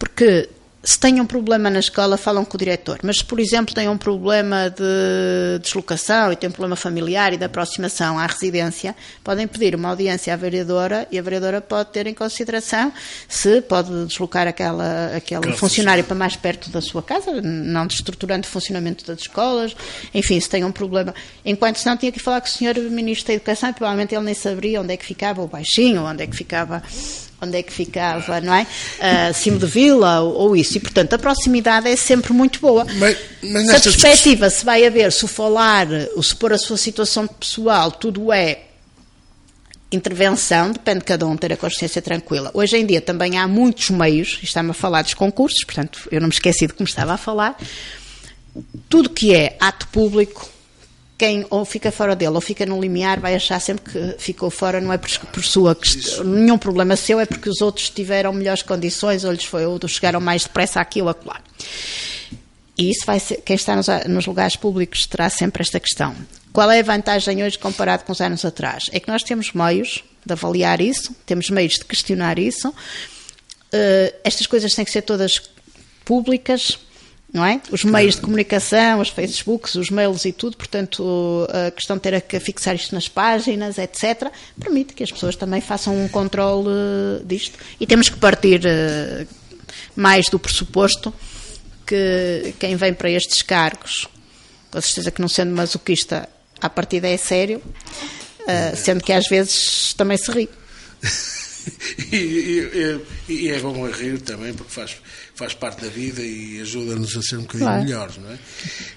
[0.01, 0.49] porque
[0.87, 3.01] se têm um problema na escola, falam com o diretor.
[3.03, 7.37] Mas se, por exemplo, têm um problema de deslocação e têm um problema familiar e
[7.37, 8.95] de aproximação à residência,
[9.25, 12.93] podem pedir uma audiência à vereadora e a vereadora pode ter em consideração
[13.29, 18.49] se pode deslocar aquela, aquele funcionário para mais perto da sua casa, não destruturando o
[18.49, 19.75] funcionamento das escolas.
[20.15, 21.13] Enfim, se tem um problema.
[21.45, 24.25] Enquanto se não, tinha que falar com o senhor Ministro da Educação e provavelmente ele
[24.25, 26.81] nem saberia onde é que ficava o baixinho, onde é que ficava
[27.47, 28.63] onde é que ficava, não é?
[28.65, 30.77] Uh, cimo de vila ou, ou, isso.
[30.77, 32.85] E, portanto, a proximidade é sempre muito boa.
[32.97, 36.77] Mas, mas se a perspectiva se vai haver, se o falar, o supor a sua
[36.77, 38.67] situação pessoal, tudo é
[39.91, 42.51] intervenção, depende de cada um ter a consciência tranquila.
[42.53, 46.29] Hoje em dia também há muitos meios, está-me a falar dos concursos, portanto, eu não
[46.29, 47.57] me esqueci de como estava a falar.
[48.89, 50.49] Tudo que é ato público,
[51.19, 54.81] quem ou fica fora dele ou fica no limiar vai achar sempre que ficou fora,
[54.81, 58.63] não é por, por sua questão, nenhum problema seu, é porque os outros tiveram melhores
[58.63, 61.41] condições ou lhes foi, ou chegaram mais depressa aqui ou acolá.
[62.79, 66.15] E isso vai ser, quem está nos, nos, lugares públicos terá sempre esta questão.
[66.53, 68.85] Qual é a vantagem hoje comparado com os anos atrás?
[68.93, 72.69] É que nós temos meios de avaliar isso, temos meios de questionar isso.
[72.69, 75.41] Uh, estas coisas têm que ser todas
[76.05, 76.79] públicas,
[77.33, 77.61] não é?
[77.71, 82.21] Os meios de comunicação, os Facebooks, os mails e tudo, portanto, a questão de ter
[82.23, 86.71] que fixar isto nas páginas, etc., permite que as pessoas também façam um controle
[87.25, 87.59] disto.
[87.81, 89.27] E temos que partir uh,
[89.95, 91.13] mais do pressuposto
[91.87, 94.09] que quem vem para estes cargos,
[94.71, 96.29] com certeza que não sendo masoquista,
[96.61, 100.49] a partida é sério, uh, sendo que às vezes também se ri.
[102.13, 104.97] e, e, e, é bom rir também, porque faz
[105.37, 107.85] faz parte da vida e ajuda-nos a ser um bocadinho claro.
[107.85, 108.39] melhores, não é?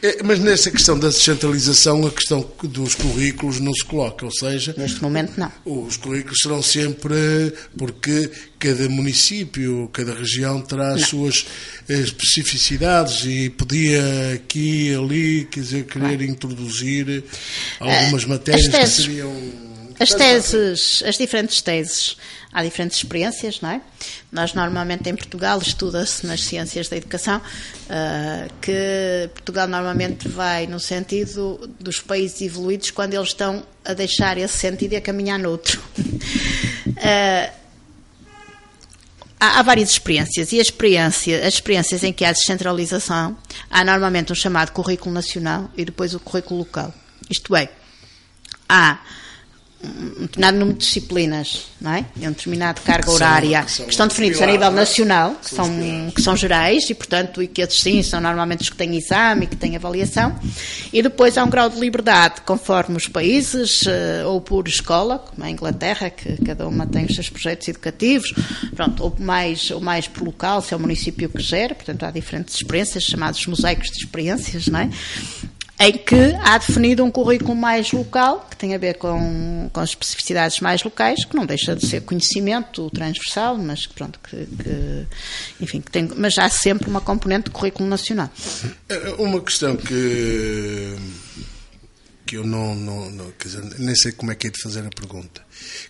[0.02, 0.24] é?
[0.24, 4.74] Mas nessa questão da descentralização, a questão dos currículos não se coloca, ou seja...
[4.78, 5.52] Neste momento não.
[5.66, 11.08] Os currículos serão sempre, porque cada município, cada região terá as não.
[11.08, 11.46] suas
[11.90, 14.02] eh, especificidades e podia
[14.36, 17.22] aqui ali, quer dizer, querer introduzir
[17.82, 19.69] algumas matérias que seriam
[20.00, 22.16] as teses, as diferentes teses,
[22.54, 23.82] há diferentes experiências, não é?
[24.32, 30.80] Nós normalmente em Portugal estuda-se nas ciências da educação uh, que Portugal normalmente vai no
[30.80, 35.82] sentido dos países evoluídos quando eles estão a deixar esse sentido e a caminhar noutro.
[35.98, 37.52] uh,
[39.38, 43.38] há, há, várias experiências e a experiência, as experiências em que há descentralização,
[43.70, 46.94] há normalmente um chamado currículo nacional e depois o currículo local.
[47.30, 47.70] Isto é,
[48.68, 49.00] há
[49.82, 52.06] um determinado número de disciplinas, não é?
[52.18, 55.50] E um determinado carga que horária, que, são, que estão definidos a nível nacional, que
[55.50, 55.70] são,
[56.14, 59.46] que são gerais e, portanto, e que esses sim são normalmente os que têm exame
[59.46, 60.38] e que têm avaliação.
[60.92, 65.46] E depois há um grau de liberdade conforme os países, eh, ou por escola, como
[65.46, 68.34] a Inglaterra, que cada uma tem os seus projetos educativos,
[68.76, 72.12] pronto, ou mais, ou mais por local, se é o município que gera, portanto, há
[72.12, 74.90] diferentes experiências, chamados mosaicos de experiências, não é?
[75.80, 80.60] Em que há definido um currículo mais local, que tem a ver com, com especificidades
[80.60, 85.08] mais locais, que não deixa de ser conhecimento transversal, mas pronto, que, que
[85.62, 88.30] enfim, que tem, mas há sempre uma componente de currículo nacional.
[89.18, 90.98] Uma questão que
[92.30, 94.90] que eu não, não, não dizer, nem sei como é que é de fazer a
[94.92, 95.42] pergunta,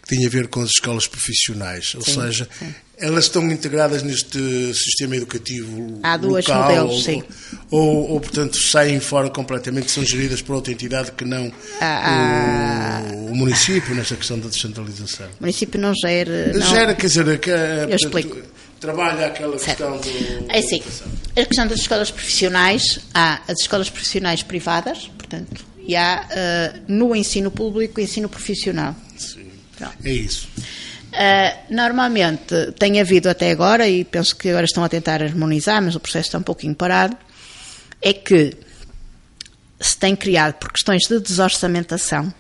[0.02, 2.74] que tinha a ver com as escolas profissionais, ou sim, seja, sim.
[2.98, 4.40] elas estão integradas neste
[4.74, 7.24] sistema educativo Há duas local, modelos, ou, sim.
[7.70, 13.32] Ou, ou, portanto, saem fora completamente, são geridas por outra entidade que não ah, o,
[13.32, 15.28] o, município, nesta questão da descentralização.
[15.42, 16.54] O município não gera...
[16.54, 16.70] Não...
[16.70, 18.38] Gera, quer dizer, que, eu explico
[18.80, 19.92] trabalha aquela certo.
[19.92, 20.54] questão do.
[20.54, 20.82] É assim,
[21.36, 27.16] a questão das escolas profissionais, há as escolas profissionais privadas, portanto, e há uh, no
[27.16, 28.96] ensino público ensino profissional.
[29.18, 29.50] Sim.
[30.04, 30.48] É isso.
[31.10, 35.96] Uh, normalmente tem havido até agora, e penso que agora estão a tentar harmonizar, mas
[35.96, 37.18] o processo está um pouquinho parado,
[38.02, 38.56] é que
[39.80, 42.34] se tem criado, por questões de desorçamentação,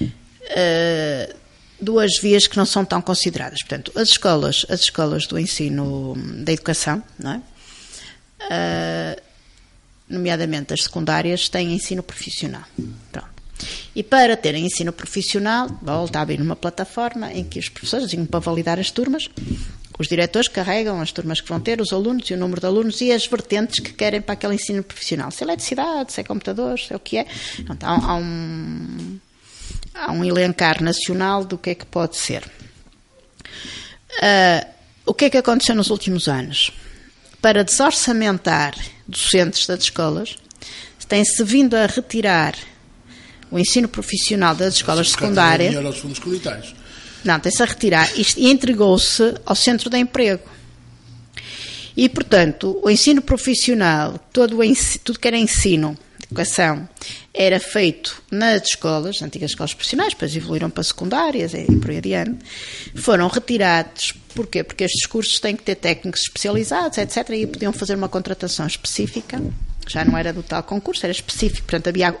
[0.00, 1.34] uh,
[1.80, 3.58] duas vias que não são tão consideradas.
[3.60, 7.40] Portanto, as escolas, as escolas do ensino da educação, não é?
[8.40, 9.29] Uh,
[10.10, 12.64] nomeadamente as secundárias, têm ensino profissional.
[13.10, 13.30] Pronto.
[13.94, 18.40] E para terem ensino profissional, volta a abrir uma plataforma em que os professores, para
[18.40, 19.28] validar as turmas,
[19.98, 23.00] os diretores carregam as turmas que vão ter, os alunos e o número de alunos
[23.02, 25.30] e as vertentes que querem para aquele ensino profissional.
[25.30, 27.26] Se é eletricidade, se é computadores, se é o que é.
[27.58, 29.18] Então, há, um,
[29.94, 32.50] há um elencar nacional do que é que pode ser.
[34.16, 34.66] Uh,
[35.04, 36.72] o que é que aconteceu nos últimos anos?
[37.40, 38.74] Para desorçamentar
[39.08, 40.36] docentes das escolas,
[41.10, 42.54] tem-se vindo a retirar
[43.50, 45.74] o ensino profissional das escolas secundárias.
[47.24, 50.48] Não, tem-se a retirar e entregou-se ao centro de emprego.
[51.96, 55.98] E, portanto, o ensino profissional, todo o ensino, tudo que era ensino,
[56.30, 56.88] educação,
[57.34, 62.38] era feito nas escolas, antigas escolas profissionais, depois evoluíram para secundárias e por aí adiante,
[62.94, 64.14] foram retirados.
[64.34, 64.62] Porquê?
[64.62, 67.28] Porque estes cursos têm que ter técnicos especializados, etc.
[67.30, 69.42] E podiam fazer uma contratação específica
[69.90, 71.62] já não era do tal concurso, era específico.
[71.62, 72.16] Portanto, havia,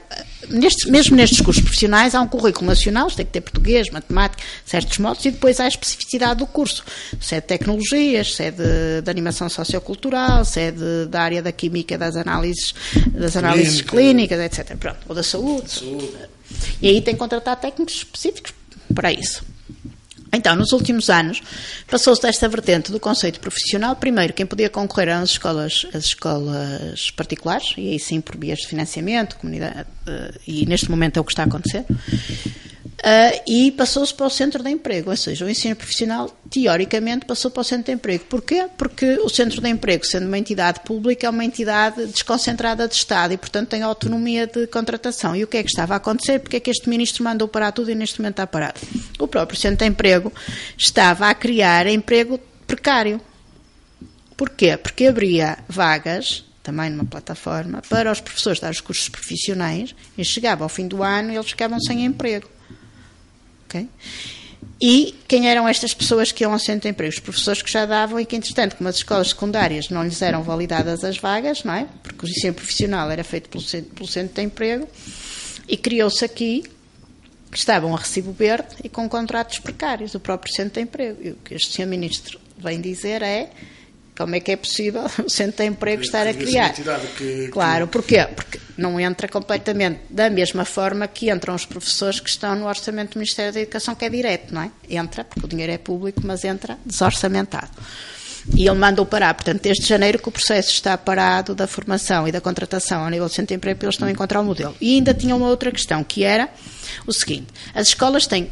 [0.48, 4.98] nestes, mesmo nestes cursos profissionais, há um currículo nacional, tem que ter português, matemática, certos
[4.98, 6.84] modos, e depois há a especificidade do curso.
[7.20, 11.42] Se é de tecnologias, se é de, de animação sociocultural, se é de, da área
[11.42, 12.74] da química, das análises,
[13.12, 14.76] das análises clínicas, etc.
[14.76, 15.70] Pronto, ou da saúde.
[15.70, 16.10] saúde.
[16.82, 18.52] E aí tem que contratar técnicos específicos
[18.92, 19.44] para isso.
[20.32, 21.42] Então, nos últimos anos,
[21.88, 23.96] passou-se desta vertente do conceito profissional.
[23.96, 28.58] Primeiro, quem podia concorrer eram as escolas, as escolas particulares, e aí sim por vias
[28.58, 31.84] de financiamento, comunidade, eh, e neste momento é o que está a acontecer.
[33.00, 37.50] Uh, e passou-se para o centro de emprego, ou seja, o ensino profissional, teoricamente, passou
[37.50, 38.24] para o centro de emprego.
[38.26, 38.68] Porquê?
[38.76, 43.32] Porque o centro de emprego, sendo uma entidade pública, é uma entidade desconcentrada de Estado
[43.32, 45.34] e, portanto, tem autonomia de contratação.
[45.34, 46.40] E o que é que estava a acontecer?
[46.40, 48.78] Porque é que este ministro mandou parar tudo e neste momento está parado?
[49.18, 50.30] O próprio centro de emprego
[50.76, 53.18] estava a criar emprego precário.
[54.36, 54.76] Porquê?
[54.76, 60.64] Porque abria vagas também numa plataforma, para os professores dar os cursos profissionais e chegava
[60.64, 62.46] ao fim do ano e eles ficavam sem emprego.
[63.70, 63.88] Okay?
[64.80, 67.12] E quem eram estas pessoas que iam ao centro de emprego?
[67.12, 70.42] Os professores que já davam e que, entretanto, como as escolas secundárias não lhes eram
[70.42, 71.86] validadas as vagas, não é?
[72.02, 74.88] Porque o ensino profissional era feito pelo centro, pelo centro de emprego,
[75.68, 76.64] e criou-se aqui
[77.50, 81.18] que estavam a recibo verde e com contratos precários, o próprio centro de emprego.
[81.22, 83.50] E o que este senhor ministro vem dizer é
[84.20, 86.74] como é que é possível centro de emprego estar a criar?
[87.16, 88.26] Que, claro, porquê?
[88.36, 93.14] Porque não entra completamente da mesma forma que entram os professores que estão no orçamento
[93.14, 94.70] do Ministério da Educação, que é direto, não é?
[94.90, 97.70] Entra, porque o dinheiro é público, mas entra desorçamentado.
[98.54, 99.34] E ele mandou parar.
[99.34, 103.26] Portanto, desde janeiro que o processo está parado da formação e da contratação ao nível
[103.26, 104.74] do centro de emprego, eles estão a encontrar o um modelo.
[104.80, 106.48] E ainda tinha uma outra questão, que era
[107.06, 108.48] o seguinte: as escolas têm,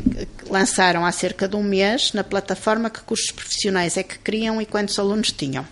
[0.48, 4.66] lançaram há cerca de um mês na plataforma que cursos profissionais é que criam e
[4.66, 5.66] quantos alunos tinham.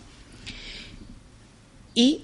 [1.96, 2.22] E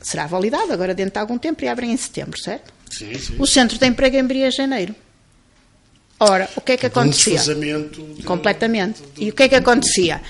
[0.00, 2.72] será validado agora dentro de algum tempo e abrem em setembro, certo?
[2.90, 3.36] Sim, sim.
[3.38, 4.94] O centro de emprego abria em janeiro.
[6.20, 7.40] Ora, o que é que acontecia?
[7.56, 8.22] Um de...
[8.22, 9.02] Completamente.
[9.18, 10.20] E o que é que acontecia?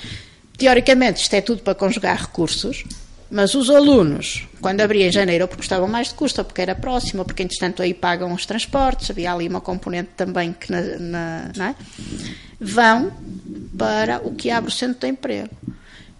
[0.56, 2.84] Teoricamente, isto é tudo para conjugar recursos,
[3.30, 7.24] mas os alunos, quando abria em janeiro, porque gostavam mais de custo, porque era próximo,
[7.24, 10.82] porque, entretanto, aí pagam os transportes, havia ali uma componente também que na,
[11.56, 11.74] na, é?
[12.60, 13.10] vão
[13.76, 15.48] para o que abre o centro de emprego.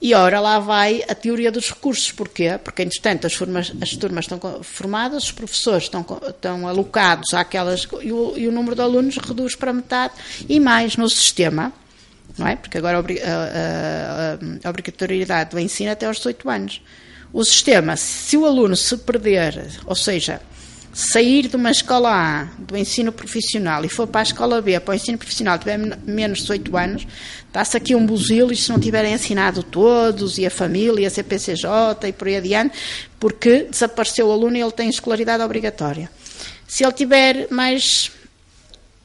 [0.00, 2.10] E ora lá vai a teoria dos recursos.
[2.10, 2.58] Porquê?
[2.64, 7.86] Porque, entretanto, as, formas, as turmas estão formadas, os professores estão, estão alocados àquelas.
[8.02, 10.14] E o, e o número de alunos reduz para metade
[10.48, 11.72] e mais no sistema,
[12.38, 12.56] não é?
[12.56, 16.82] Porque agora a, a, a, obrigatoriedade do ensino até aos 18 anos.
[17.32, 20.40] O sistema, se o aluno se perder, ou seja,
[20.92, 24.92] sair de uma escola A, do ensino profissional, e for para a escola B, para
[24.92, 27.06] o ensino profissional, tiver menos de 18 anos,
[27.50, 31.10] dá-se aqui um buzilo e se não tiverem assinado todos, e a família, e a
[31.10, 32.76] CPCJ e por aí adiante,
[33.18, 36.10] porque desapareceu o aluno e ele tem escolaridade obrigatória.
[36.68, 38.10] Se ele tiver mais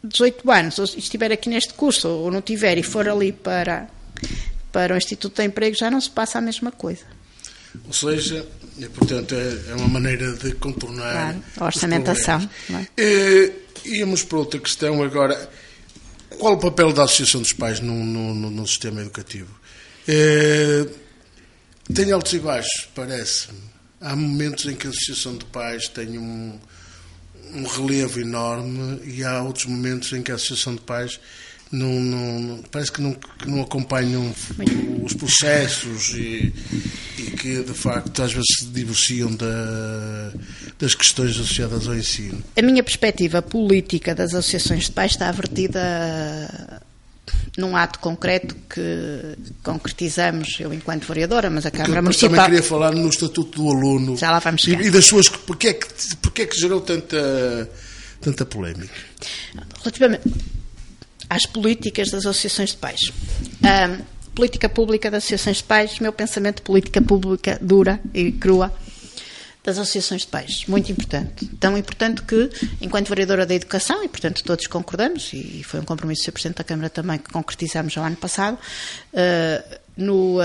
[0.08, 3.88] 18 anos, ou estiver aqui neste curso, ou não tiver, e for ali para,
[4.72, 7.06] para o Instituto de Emprego, já não se passa a mesma coisa.
[7.86, 8.46] Ou seja,
[8.78, 12.50] e, portanto, é, é uma maneira de contornar claro, a orçamentação.
[12.70, 12.88] É?
[12.98, 13.54] E,
[13.86, 15.50] íamos para outra questão agora.
[16.38, 19.50] Qual o papel da Associação dos Pais no, no, no sistema educativo?
[20.08, 20.86] É,
[21.94, 23.60] tem altos e baixos, parece-me.
[24.00, 26.60] Há momentos em que a Associação de Pais tem um,
[27.54, 31.20] um relevo enorme e há outros momentos em que a Associação de Pais
[31.72, 34.34] não, não, parece que não, que não acompanham
[35.04, 36.54] os processos e,
[37.18, 40.32] e, que de facto às vezes se divorciam da,
[40.80, 42.42] das questões associadas ao ensino.
[42.56, 46.82] A minha perspectiva política das associações de pais está avertida
[47.58, 52.30] num ato concreto que concretizamos, eu enquanto vereadora, mas a Câmara Municipal...
[52.30, 54.18] também queria falar no Estatuto do Aluno.
[54.18, 54.82] Já lá vamos chegar.
[54.82, 55.28] E, e das suas...
[55.28, 55.88] Porquê é que,
[56.18, 57.70] porquê é que gerou tanta,
[58.22, 58.94] tanta polémica?
[59.82, 60.24] Relativamente
[61.30, 63.12] às políticas das associações de pais.
[63.64, 63.98] A
[64.34, 68.74] política pública das associações de pais, meu pensamento política pública dura e crua
[69.68, 70.64] das associações de pais.
[70.66, 71.46] Muito importante.
[71.60, 72.50] Tão importante que,
[72.80, 76.32] enquanto vereadora da educação, e portanto todos concordamos, e foi um compromisso do Sr.
[76.32, 80.42] Presidente da Câmara também que concretizamos já o ano passado, uh, no, uh,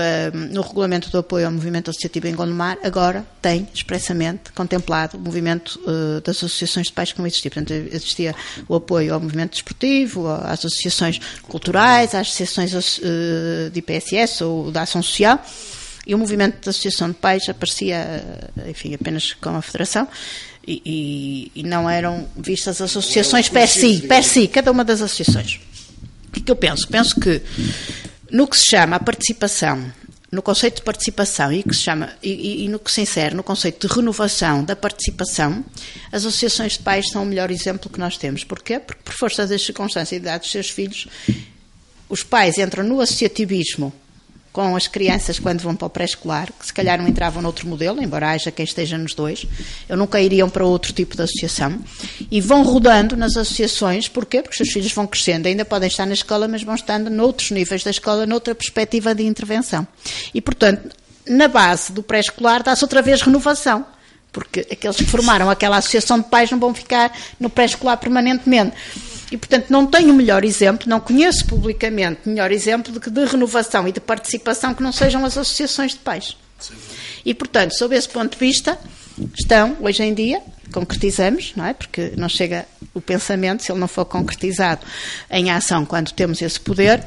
[0.51, 5.79] no regulamento do apoio ao movimento associativo em Gondomar, agora tem expressamente contemplado o movimento
[5.85, 7.49] uh, das associações de pais que não existia.
[7.49, 8.35] Portanto, existia
[8.67, 12.99] o apoio ao movimento desportivo, às associações culturais, às associações
[13.71, 15.41] de IPSS ou da ação social,
[16.05, 20.07] e o movimento de associação de pais aparecia, enfim, apenas com a federação.
[20.65, 20.81] E,
[21.55, 25.59] e, e não eram vistas as associações per si, per si, cada uma das associações.
[26.27, 26.87] O que, é que eu penso?
[26.87, 27.41] Penso que
[28.31, 29.91] no que se chama a participação,
[30.31, 33.43] no conceito de participação e, que se chama, e, e, no que se insere no
[33.43, 35.63] conceito de renovação da participação,
[36.11, 38.43] as associações de pais são o melhor exemplo que nós temos.
[38.43, 38.79] Porquê?
[38.79, 41.07] Porque, por força das circunstâncias e idade dos seus filhos,
[42.09, 43.93] os pais entram no associativismo
[44.53, 48.01] com as crianças quando vão para o pré-escolar, que se calhar não entravam noutro modelo,
[48.01, 49.47] embora haja quem esteja nos dois,
[49.89, 51.79] eu nunca iriam para outro tipo de associação,
[52.29, 54.43] e vão rodando nas associações, porquê?
[54.43, 57.49] Porque os seus filhos vão crescendo, ainda podem estar na escola, mas vão estando noutros
[57.49, 59.87] níveis da escola, noutra perspectiva de intervenção.
[60.31, 60.95] E, portanto,
[61.27, 63.83] na base do pré-escolar dá-se outra vez renovação,
[64.31, 68.75] porque aqueles que formaram aquela associação de pais não vão ficar no pré-escolar permanentemente.
[69.33, 73.87] E, portanto, não tenho melhor exemplo, não conheço publicamente melhor exemplo de, que de renovação
[73.87, 76.37] e de participação que não sejam as associações de pais.
[76.59, 76.75] Sim.
[77.25, 78.77] E, portanto, sob esse ponto de vista,
[79.35, 80.39] estão, hoje em dia,
[80.71, 81.73] concretizamos, não é?
[81.73, 84.85] Porque não chega o pensamento, se ele não for concretizado
[85.31, 87.03] em ação quando temos esse poder,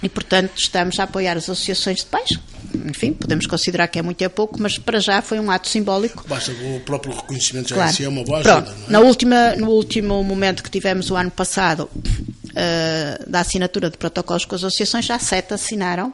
[0.00, 2.38] e, portanto, estamos a apoiar as associações de pais,
[2.86, 6.24] enfim, podemos considerar que é muito é pouco, mas para já foi um ato simbólico.
[6.28, 7.92] Basta o próprio reconhecimento já claro.
[7.92, 8.92] si é uma boa ajuda, Pronto, é?
[8.92, 14.44] na última, no último momento que tivemos o ano passado uh, da assinatura de protocolos
[14.44, 16.12] com as associações, já sete assinaram.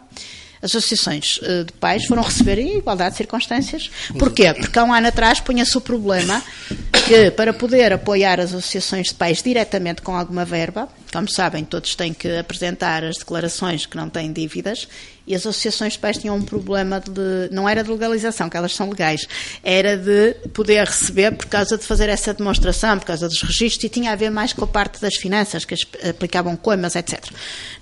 [0.62, 3.90] As associações uh, de pais foram receber em igualdade de circunstâncias.
[4.18, 4.54] Porquê?
[4.54, 6.42] Porque há um ano atrás punha-se o problema
[7.06, 11.94] que, para poder apoiar as associações de pais diretamente com alguma verba, como sabem, todos
[11.94, 14.88] têm que apresentar as declarações que não têm dívidas
[15.26, 17.48] e as associações de pais tinham um problema de.
[17.50, 19.26] não era de legalização, que elas são legais,
[19.62, 23.88] era de poder receber por causa de fazer essa demonstração, por causa dos registros, e
[23.88, 25.74] tinha a ver mais com a parte das finanças, que
[26.06, 27.24] aplicavam coimas, etc.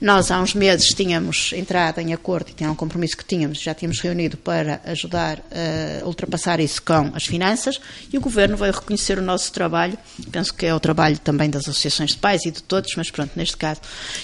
[0.00, 3.74] Nós, há uns meses, tínhamos entrado em acordo e tinha um compromisso que tínhamos, já
[3.74, 7.80] tínhamos reunido para ajudar a ultrapassar isso com as finanças,
[8.12, 9.98] e o Governo veio reconhecer o nosso trabalho,
[10.30, 13.21] penso que é o trabalho também das associações de pais e de todos, mas pronto,
[13.34, 13.80] neste caso,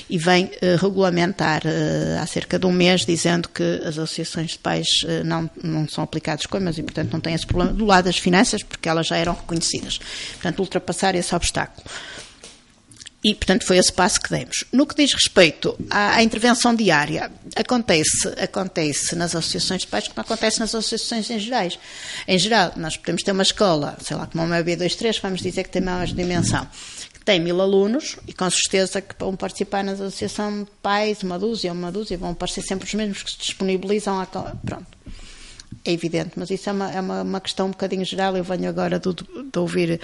[0.08, 4.58] e vem uh, regulamentar uh, há cerca de um mês dizendo que as associações de
[4.58, 8.04] pais eh, não, não são aplicadas coimas e, portanto, não têm esse problema do lado
[8.04, 9.98] das finanças, porque elas já eram reconhecidas.
[10.34, 11.84] Portanto, ultrapassar esse obstáculo.
[13.24, 14.64] E, portanto, foi esse passo que demos.
[14.72, 20.20] No que diz respeito à, à, intervenção diária, acontece, acontece nas associações de pais como
[20.20, 21.78] acontece nas associações em gerais.
[22.28, 25.70] Em geral, nós podemos ter uma escola, sei lá, como uma B23, vamos dizer que
[25.70, 26.68] tem mais dimensão
[27.28, 31.92] tem mil alunos e com certeza que vão participar na associação pais, uma dúzia, uma
[31.92, 34.26] dúzia, vão aparecer sempre os mesmos que se disponibilizam.
[34.64, 34.86] Pronto.
[35.84, 38.34] É evidente, mas isso é uma, é uma questão um bocadinho geral.
[38.34, 40.00] Eu venho agora de, de ouvir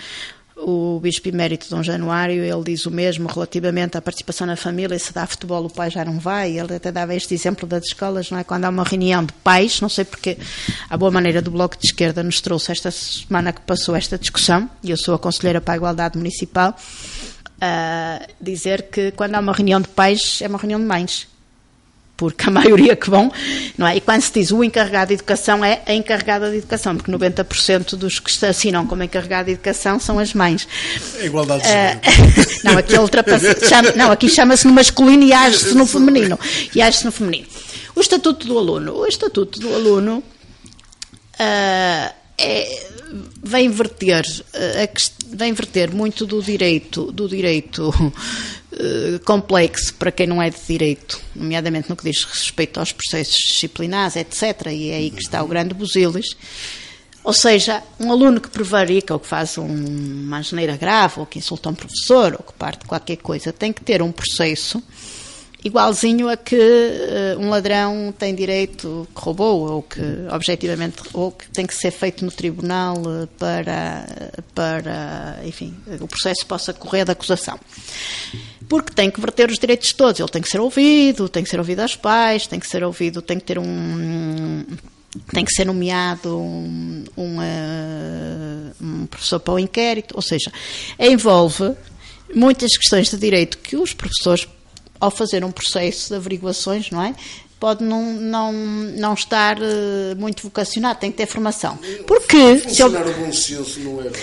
[0.57, 5.13] o Bispo Emérito Dom Januário, ele diz o mesmo relativamente à participação na família, se
[5.13, 8.39] dá futebol o pai já não vai, ele até dava este exemplo das escolas, não
[8.39, 8.45] é?
[8.45, 10.39] Quando há uma reunião de pais, não sei porque
[10.89, 14.71] a boa maneira do Bloco de Esquerda nos trouxe esta semana que passou esta discussão,
[14.83, 19.53] e eu sou a Conselheira para a Igualdade Municipal, uh, dizer que quando há uma
[19.53, 21.27] reunião de pais é uma reunião de mães,
[22.17, 23.33] porque a maioria que vão,
[23.77, 23.97] não é?
[23.97, 27.97] E quando se diz o encarregado de educação é a encarregada de educação, porque 90%
[27.97, 30.67] dos que se assinam como encarregado de educação são as mães.
[31.19, 35.75] É igualdade de uh, Não, aqui ultrapassa, chama, não, aqui chama-se no masculino e age-se
[35.75, 36.39] no feminino.
[36.75, 37.47] E age-se no feminino.
[37.97, 42.87] O estatuto do aluno, o estatuto do aluno uh, é,
[43.43, 47.93] vem verter, uh, vem verter muito do direito, do direito
[48.77, 53.37] eh, complexo para quem não é de direito, nomeadamente no que diz respeito aos processos
[53.37, 54.66] disciplinares, etc.
[54.72, 56.27] E é aí que está o grande busilis.
[57.22, 61.39] Ou seja, um aluno que prevarica ou que faz um, uma geneira grave, ou que
[61.39, 64.83] insulta um professor, ou que parte qualquer coisa, tem que ter um processo
[65.64, 71.49] igualzinho a que uh, um ladrão tem direito que roubou ou que objetivamente ou que
[71.49, 74.07] tem que ser feito no tribunal uh, para
[74.55, 77.59] para enfim o processo possa correr da acusação
[78.69, 81.59] porque tem que verter os direitos todos ele tem que ser ouvido tem que ser
[81.59, 84.65] ouvido aos pais tem que ser ouvido tem que ter um
[85.33, 90.53] tem que ser nomeado um, um, uh, um professor para o inquérito ou seja
[90.99, 91.75] envolve
[92.35, 94.49] muitas questões de direito que os professores
[95.05, 97.15] ao fazer um processo de averiguações, não é?
[97.61, 101.79] Pode não, não, não estar uh, muito vocacionado, tem que ter formação.
[102.07, 102.59] Porque.
[102.59, 104.19] Funcionar se ele, o bom senso não é bom.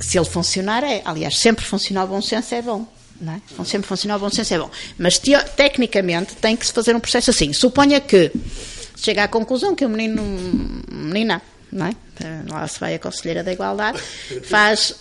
[0.00, 1.02] Se ele funcionar, é.
[1.04, 2.86] Aliás, sempre funcionar o bom senso é bom.
[3.20, 3.64] Não é?
[3.64, 4.70] Sempre funcionar o bom senso é bom.
[4.98, 7.52] Mas te, tecnicamente tem que se fazer um processo assim.
[7.52, 8.32] Suponha que
[8.96, 10.22] chega à conclusão que o menino,
[10.90, 11.40] menina,
[11.70, 11.92] não é?
[12.48, 13.98] Lá se vai a Conselheira da Igualdade,
[14.44, 14.94] faz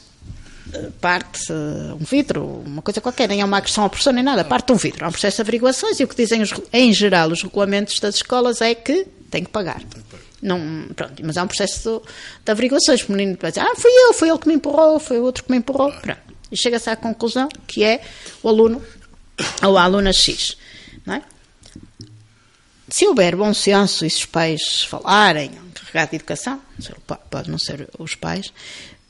[0.99, 4.71] parte um vidro, uma coisa qualquer, nem é uma agressão ao professor nem nada, parte
[4.71, 5.05] um vidro.
[5.05, 8.15] Há um processo de averiguações e o que dizem os, em geral os regulamentos das
[8.15, 9.81] escolas é que tem que pagar.
[10.41, 12.11] Não, pronto, mas há um processo de,
[12.45, 13.01] de averiguações.
[13.07, 15.43] O menino vai dizer, ah, fui eu, foi ele que me empurrou, foi o outro
[15.43, 15.91] que me empurrou.
[15.91, 16.32] Pronto.
[16.53, 18.01] E chega-se à conclusão que é
[18.43, 18.81] o aluno
[19.63, 20.55] ou a aluna X.
[21.05, 21.21] Não é?
[22.87, 26.61] Se houver bom senso e se os pais falarem, carregado de educação,
[27.29, 28.53] pode não ser os pais,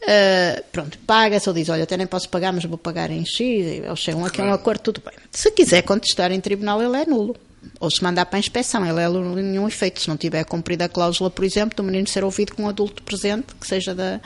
[0.03, 3.39] Uh, pronto, paga-se ou diz, olha, até nem posso pagar, mas vou pagar em X,
[3.39, 5.13] eles chegam aqui a um acordo, tudo bem.
[5.31, 7.37] Se quiser contestar em tribunal, ele é nulo.
[7.79, 9.09] Ou se mandar para a inspeção, ele é
[9.41, 10.01] nenhum efeito.
[10.01, 13.03] Se não tiver cumprida a cláusula, por exemplo, do menino ser ouvido com um adulto
[13.03, 14.21] presente, que seja, da,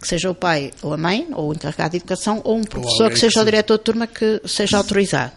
[0.00, 3.04] que seja o pai ou a mãe, ou o encarregado de educação, ou um professor
[3.04, 5.32] ou que seja que o diretor de turma que seja autorizado.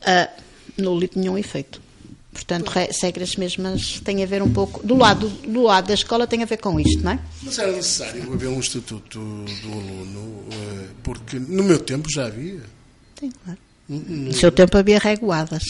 [0.00, 0.40] Uh,
[0.80, 1.80] nulo nenhum efeito.
[2.32, 4.86] Portanto, regras mesmas têm a ver um pouco.
[4.86, 7.18] Do lado, do lado da escola tem a ver com isto, não é?
[7.42, 12.62] Mas era necessário haver um estatuto do aluno, eh, porque no meu tempo já havia.
[13.18, 13.58] Sim, claro.
[13.88, 15.64] No seu tempo havia reguadas.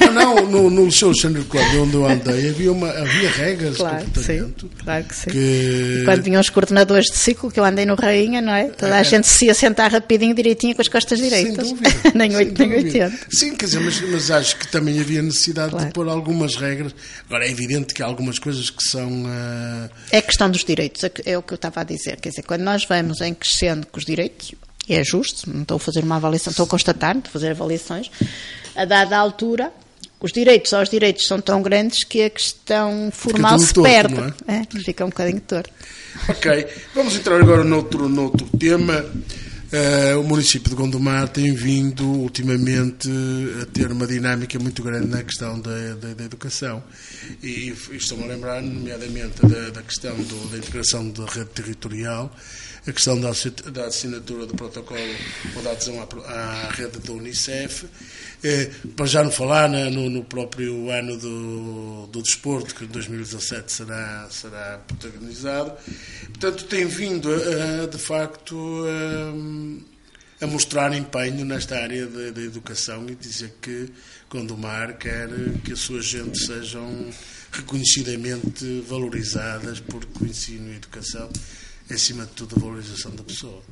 [0.00, 3.98] Ah, não, no, no Liceu Alexandre Cláudio, onde eu andei, havia, uma, havia regras claro,
[3.98, 4.60] de comportamento.
[4.62, 5.30] Sim, claro que sim.
[5.30, 6.02] Que...
[6.04, 8.68] Quando vinham os coordenadores de ciclo, que eu andei no Rainha, não é?
[8.68, 9.04] Toda a é.
[9.04, 11.74] gente se ia sentar rapidinho, direitinho, com as costas direitas.
[12.14, 13.18] nem 8, nem 80.
[13.30, 15.86] Sim, quer dizer, mas, mas, acho que também havia necessidade claro.
[15.86, 16.94] de pôr algumas regras.
[17.26, 19.24] Agora, é evidente que há algumas coisas que são.
[19.24, 19.90] Uh...
[20.10, 22.20] É questão dos direitos, é, é o que eu estava a dizer.
[22.20, 24.54] Quer dizer, quando nós vamos em crescendo com os direitos,
[24.94, 28.10] é justo, não estou a fazer uma avaliação, estou a constatar, estou a fazer avaliações,
[28.74, 29.72] a dada altura
[30.20, 34.34] os direitos aos direitos são tão grandes que a questão formal se torto, perde.
[34.48, 34.54] É?
[34.56, 35.70] É, fica um bocadinho torto.
[36.28, 39.04] Ok, vamos entrar agora noutro, noutro tema.
[39.70, 43.08] Uh, o município de Gondomar tem vindo ultimamente
[43.62, 46.82] a ter uma dinâmica muito grande na questão da, da, da educação.
[47.42, 52.34] E, e estou-me a lembrar, nomeadamente, da, da questão do, da integração da rede territorial,
[52.88, 53.30] a questão da,
[53.86, 55.00] assinatura do protocolo
[55.54, 57.86] ou da adesão à, rede da Unicef,
[58.42, 64.26] eh, para já não falar no, próprio ano do, do desporto, que em 2017 será,
[64.30, 65.72] será protagonizado.
[66.28, 67.28] Portanto, tem vindo,
[67.90, 68.56] de facto,
[70.40, 73.90] a, a mostrar empenho nesta área da educação e dizer que
[74.30, 75.28] Gondomar quer
[75.62, 77.10] que as suas gente sejam
[77.52, 81.28] reconhecidamente valorizadas, porque o ensino e a educação
[81.94, 83.62] acima de tudo, a valorização da pessoa.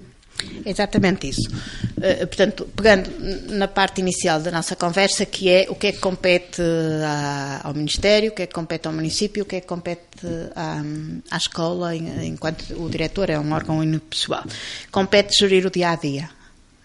[0.64, 1.49] Exatamente isso.
[1.49, 3.11] Uh, portanto, pegando
[3.55, 6.61] na parte inicial da nossa conversa, que é o que é que compete
[7.05, 10.27] à, ao Ministério, o que é que compete ao município, o que é que compete
[10.55, 10.83] à,
[11.31, 14.45] à escola, enquanto o diretor é um órgão unipessoal.
[14.91, 16.31] Compete gerir o dia a dia.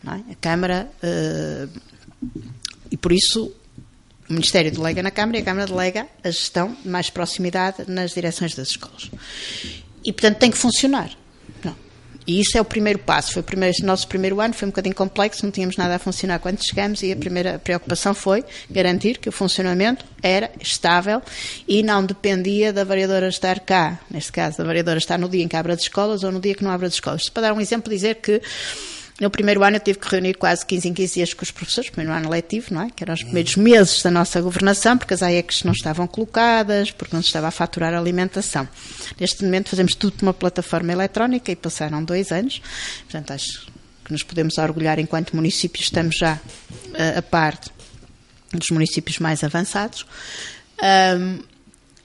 [0.06, 0.32] É?
[0.32, 0.90] A Câmara,
[2.90, 3.54] e por isso
[4.30, 8.14] o Ministério delega na Câmara e a Câmara delega a gestão de mais proximidade nas
[8.14, 9.12] direções das escolas.
[10.04, 11.12] E, portanto, tem que funcionar.
[12.26, 13.34] E isso é o primeiro passo.
[13.34, 16.40] Foi o primeiro, nosso primeiro ano foi um bocadinho complexo, não tínhamos nada a funcionar
[16.40, 21.22] quando chegamos e a primeira preocupação foi garantir que o funcionamento era estável
[21.68, 24.00] e não dependia da variadora estar cá.
[24.10, 26.54] Neste caso, da variadora estar no dia em que abre as escolas ou no dia
[26.54, 27.28] que não abre as escolas.
[27.30, 28.42] Para dar um exemplo, dizer que
[29.22, 31.92] no primeiro ano eu tive que reunir quase 15 em 15 dias com os professores,
[31.92, 32.90] primeiro ano letivo, não é?
[32.90, 37.16] Que eram os primeiros meses da nossa governação, porque as AECs não estavam colocadas, porque
[37.16, 38.68] não se estava a faturar a alimentação.
[39.20, 42.64] Neste momento fazemos tudo por uma plataforma eletrónica e passaram dois anos.
[43.04, 43.68] Portanto, acho
[44.04, 47.60] que nos podemos orgulhar enquanto município, estamos já uh, a par
[48.52, 50.04] dos municípios mais avançados.
[50.82, 51.51] Um,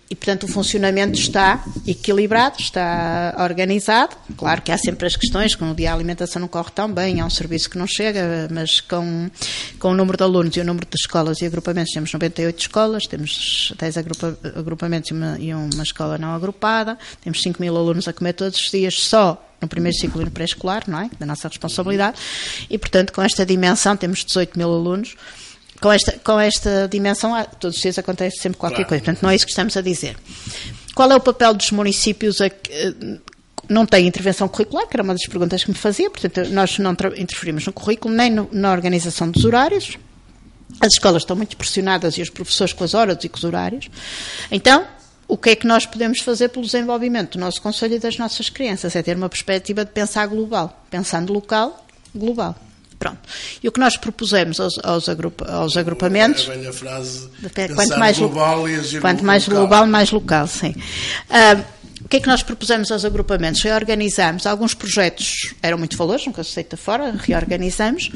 [0.09, 4.17] e, portanto, o funcionamento está equilibrado, está organizado.
[4.37, 7.21] Claro que há sempre as questões, como o dia a alimentação não corre tão bem,
[7.21, 9.29] há um serviço que não chega, mas com,
[9.81, 13.03] com o número de alunos e o número de escolas e agrupamentos, temos 98 escolas,
[13.05, 18.07] temos 10 agrupa, agrupamentos e uma, e uma escola não agrupada, temos 5 mil alunos
[18.07, 21.11] a comer todos os dias só no primeiro ciclo e no pré-escolar, não é?
[21.19, 22.19] Da nossa responsabilidade.
[22.69, 25.17] E, portanto, com esta dimensão, temos 18 mil alunos
[25.81, 28.89] com esta, com esta dimensão, todos os dias acontece sempre qualquer claro.
[28.89, 29.05] coisa.
[29.05, 30.17] Portanto, não é isso que estamos a dizer.
[30.95, 32.41] Qual é o papel dos municípios?
[32.41, 33.19] A, eh,
[33.69, 36.93] não tem intervenção curricular, que era uma das perguntas que me fazia, portanto, nós não
[37.17, 39.99] interferimos no currículo, nem no, na organização dos horários.
[40.81, 43.89] As escolas estão muito pressionadas e os professores com as horas e com os horários.
[44.51, 44.87] Então,
[45.29, 48.49] o que é que nós podemos fazer pelo desenvolvimento do nosso Conselho e das nossas
[48.49, 48.95] crianças?
[48.95, 52.55] É ter uma perspectiva de pensar global, pensando local, global.
[52.99, 53.19] Pronto.
[53.63, 56.49] E o que nós propusemos aos, aos, agrupa, aos agrupamentos.
[56.49, 57.29] É a velha frase.
[57.75, 59.61] Quanto mais global e agir Quanto mais local.
[59.61, 60.75] global, mais local, sim.
[61.29, 61.65] Uh,
[62.05, 63.61] o que é que nós propusemos aos agrupamentos?
[63.63, 64.47] Reorganizamos.
[64.47, 68.11] Alguns projetos eram muito valores, nunca se aceita fora, reorganizamos.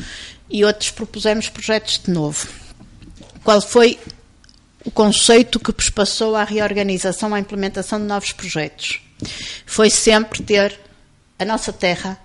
[0.48, 2.48] E outros propusemos projetos de novo.
[3.44, 3.98] Qual foi
[4.84, 9.00] o conceito que passou à reorganização, à implementação de novos projetos?
[9.66, 10.78] Foi sempre ter
[11.38, 12.18] a nossa terra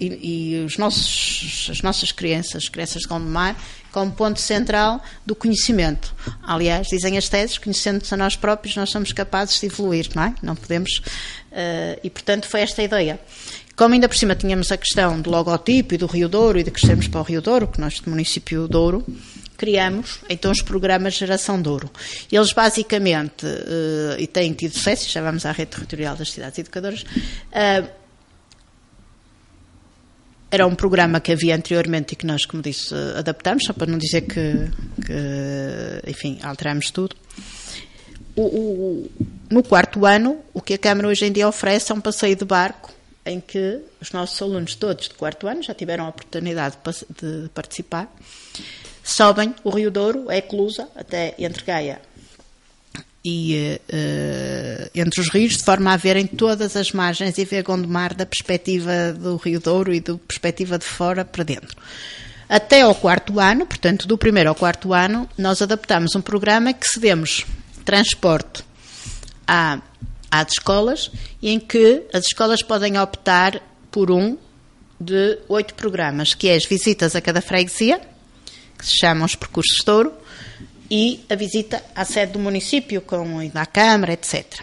[0.00, 3.56] e, e os nossos, as nossas crianças, as crianças de Gondomar,
[3.92, 6.14] como ponto central do conhecimento.
[6.42, 10.34] Aliás, dizem as teses, conhecendo-nos a nós próprios, nós somos capazes de evoluir, não é?
[10.42, 10.98] Não podemos.
[11.50, 13.20] Uh, e, portanto, foi esta a ideia.
[13.76, 16.70] Como ainda por cima tínhamos a questão do logotipo e do Rio Douro e de
[16.70, 19.04] crescermos para o Rio Douro, que nós, do município Douro,
[19.56, 21.90] criamos então os programas Geração Douro.
[22.32, 27.02] Eles basicamente, uh, e têm tido sucesso, já vamos à rede territorial das cidades educadoras,
[27.02, 27.99] uh,
[30.50, 33.98] era um programa que havia anteriormente e que nós, como disse, adaptamos, só para não
[33.98, 34.68] dizer que,
[35.06, 37.14] que enfim, alteramos tudo.
[38.34, 39.10] O, o,
[39.50, 42.44] no quarto ano, o que a Câmara hoje em dia oferece é um passeio de
[42.44, 42.92] barco
[43.24, 46.76] em que os nossos alunos todos de quarto ano já tiveram a oportunidade
[47.20, 48.12] de, participar.
[49.02, 52.00] Sobem o Rio Douro, a Eclusa, até entre Gaia
[53.24, 58.14] e uh, entre os rios, de forma a verem todas as margens e ver Gondomar
[58.14, 61.76] da perspectiva do Rio Douro e da perspectiva de fora para dentro.
[62.48, 66.86] Até ao quarto ano, portanto, do primeiro ao quarto ano, nós adaptamos um programa que
[66.88, 67.46] cedemos
[67.84, 68.64] transporte
[69.46, 69.80] à,
[70.30, 71.10] às escolas
[71.42, 74.36] em que as escolas podem optar por um
[74.98, 78.00] de oito programas, que é as visitas a cada freguesia,
[78.76, 79.84] que se chamam os percursos de
[80.90, 84.60] e a visita à sede do município, com a Câmara, etc.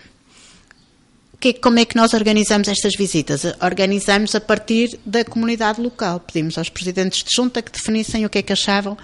[1.39, 3.43] Que, como é que nós organizamos estas visitas?
[3.61, 6.19] Organizamos a partir da comunidade local.
[6.19, 8.97] Pedimos aos presidentes de junta que definissem o que é que achavam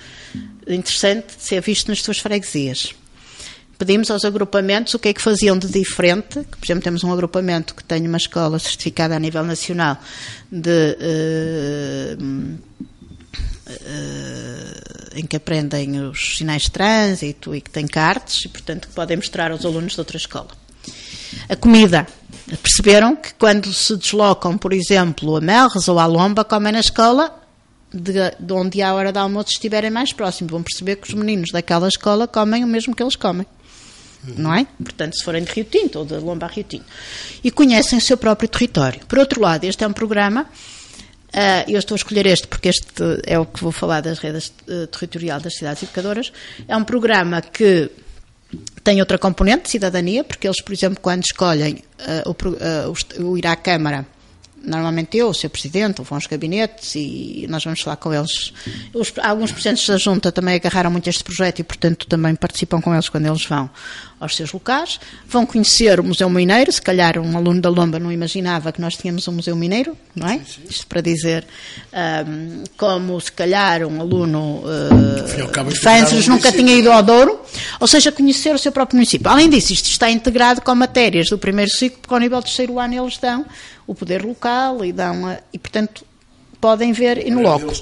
[0.67, 2.95] interessante de ser visto nas suas freguesias.
[3.77, 6.39] pedimos aos agrupamentos o que é que faziam de diferente.
[6.43, 9.97] Por exemplo, temos um agrupamento que tem uma escola certificada a nível nacional
[10.51, 10.97] de.
[12.19, 12.57] Uh,
[13.67, 18.93] uh, em que aprendem os sinais de trânsito e que tem cartas e, portanto, que
[18.93, 20.49] podem mostrar aos alunos de outra escola.
[21.49, 22.07] A comida.
[22.61, 27.33] Perceberam que quando se deslocam, por exemplo, a Melres ou a Lomba, comem na escola
[27.93, 30.49] de, de onde a hora de almoço estiverem mais próximo.
[30.49, 33.45] Vão perceber que os meninos daquela escola comem o mesmo que eles comem.
[34.37, 34.65] Não é?
[34.81, 36.85] Portanto, se forem de Rio Tinto ou de Lomba a Rio Tinto.
[37.43, 39.01] E conhecem o seu próprio território.
[39.05, 40.47] Por outro lado, este é um programa
[41.33, 44.53] Uh, eu estou a escolher este porque este é o que vou falar das redes
[44.67, 46.31] uh, territorial das cidades educadoras.
[46.67, 47.89] É um programa que
[48.83, 51.83] tem outra componente cidadania, porque eles, por exemplo, quando escolhem
[52.25, 54.05] uh, o, o, ir à Câmara
[54.63, 55.49] normalmente eu, o Sr.
[55.49, 58.53] Presidente, vão aos gabinetes e nós vamos falar com eles.
[58.93, 62.93] Os, alguns presidentes da Junta também agarraram muito este projeto e, portanto, também participam com
[62.93, 63.69] eles quando eles vão
[64.19, 64.99] aos seus locais.
[65.27, 68.95] Vão conhecer o Museu Mineiro, se calhar um aluno da Lomba não imaginava que nós
[68.95, 70.37] tínhamos um Museu Mineiro, não é?
[70.39, 70.61] Sim, sim.
[70.69, 71.45] Isto para dizer
[72.27, 77.41] um, como se calhar um aluno uh, de Fãs nunca tinha ido ao Douro,
[77.79, 79.29] ou seja, conhecer o seu próprio município.
[79.29, 82.79] Além disso, isto está integrado com matérias do primeiro ciclo, porque ao nível do terceiro
[82.79, 83.45] ano eles dão
[83.85, 86.05] o poder local e dão a, e portanto
[86.63, 87.73] podem ver in loco.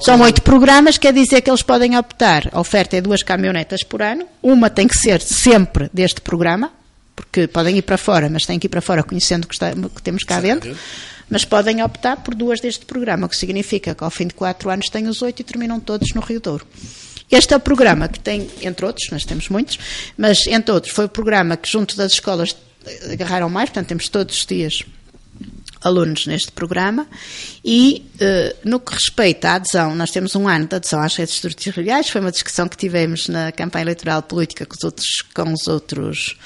[0.00, 2.48] São oito programas, quer dizer que eles podem optar.
[2.50, 4.26] A oferta é duas caminhonetas por ano.
[4.42, 6.72] Uma tem que ser sempre deste programa,
[7.14, 9.70] porque podem ir para fora, mas têm que ir para fora conhecendo o que, está,
[9.70, 10.74] que temos cá dentro.
[11.28, 14.70] Mas podem optar por duas deste programa, o que significa que ao fim de quatro
[14.70, 16.66] anos têm os oito e terminam todos no Rio Douro.
[17.30, 19.78] Este é o programa que tem, entre outros, nós temos muitos,
[20.16, 22.56] mas entre outros, foi o programa que junto das escolas
[23.10, 24.84] agarraram mais, portanto temos todos os dias
[25.82, 27.06] alunos neste programa
[27.64, 31.40] e uh, no que respeita à adesão, nós temos um ano de adesão às redes
[31.40, 35.66] territoriais, foi uma discussão que tivemos na campanha eleitoral política com os outros, com os
[35.66, 36.36] outros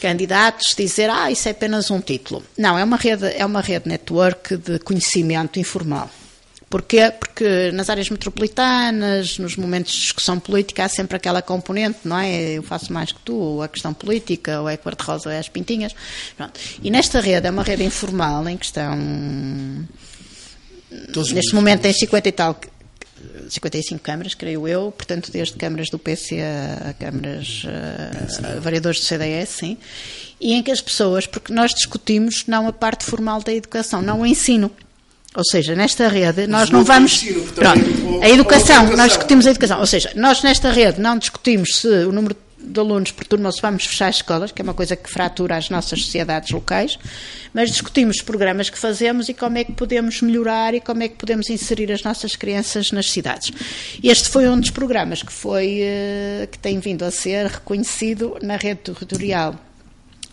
[0.00, 2.44] candidatos, dizer, ah, isso é apenas um título.
[2.58, 6.10] Não, é uma rede, é uma rede network de conhecimento informal.
[6.74, 7.08] Porquê?
[7.08, 12.54] Porque nas áreas metropolitanas, nos momentos de discussão política, há sempre aquela componente, não é?
[12.54, 15.48] Eu faço mais que tu, ou a questão política, ou é cor-de-rosa, ou é as
[15.48, 15.94] pintinhas.
[16.36, 16.58] Pronto.
[16.82, 18.98] E nesta rede, é uma rede informal em que estão.
[21.12, 22.60] Todos neste momento tem 50 e tal
[23.48, 27.62] 55 câmaras, creio eu, portanto, desde câmaras do PC a, câmaras
[28.42, 29.78] a, a variadores do CDS, sim,
[30.40, 34.22] e em que as pessoas, porque nós discutimos não a parte formal da educação, não
[34.22, 34.72] o ensino.
[35.36, 37.24] Ou seja, nesta rede nós não vamos.
[37.54, 39.80] Pronto, a educação, nós discutimos a educação.
[39.80, 43.52] Ou seja, nós nesta rede não discutimos se o número de alunos por turma ou
[43.52, 46.98] se vamos fechar escolas, que é uma coisa que fratura as nossas sociedades locais,
[47.52, 51.08] mas discutimos os programas que fazemos e como é que podemos melhorar e como é
[51.08, 53.52] que podemos inserir as nossas crianças nas cidades.
[54.02, 58.56] Este foi um dos programas que foi eh, que tem vindo a ser reconhecido na
[58.56, 59.54] rede territorial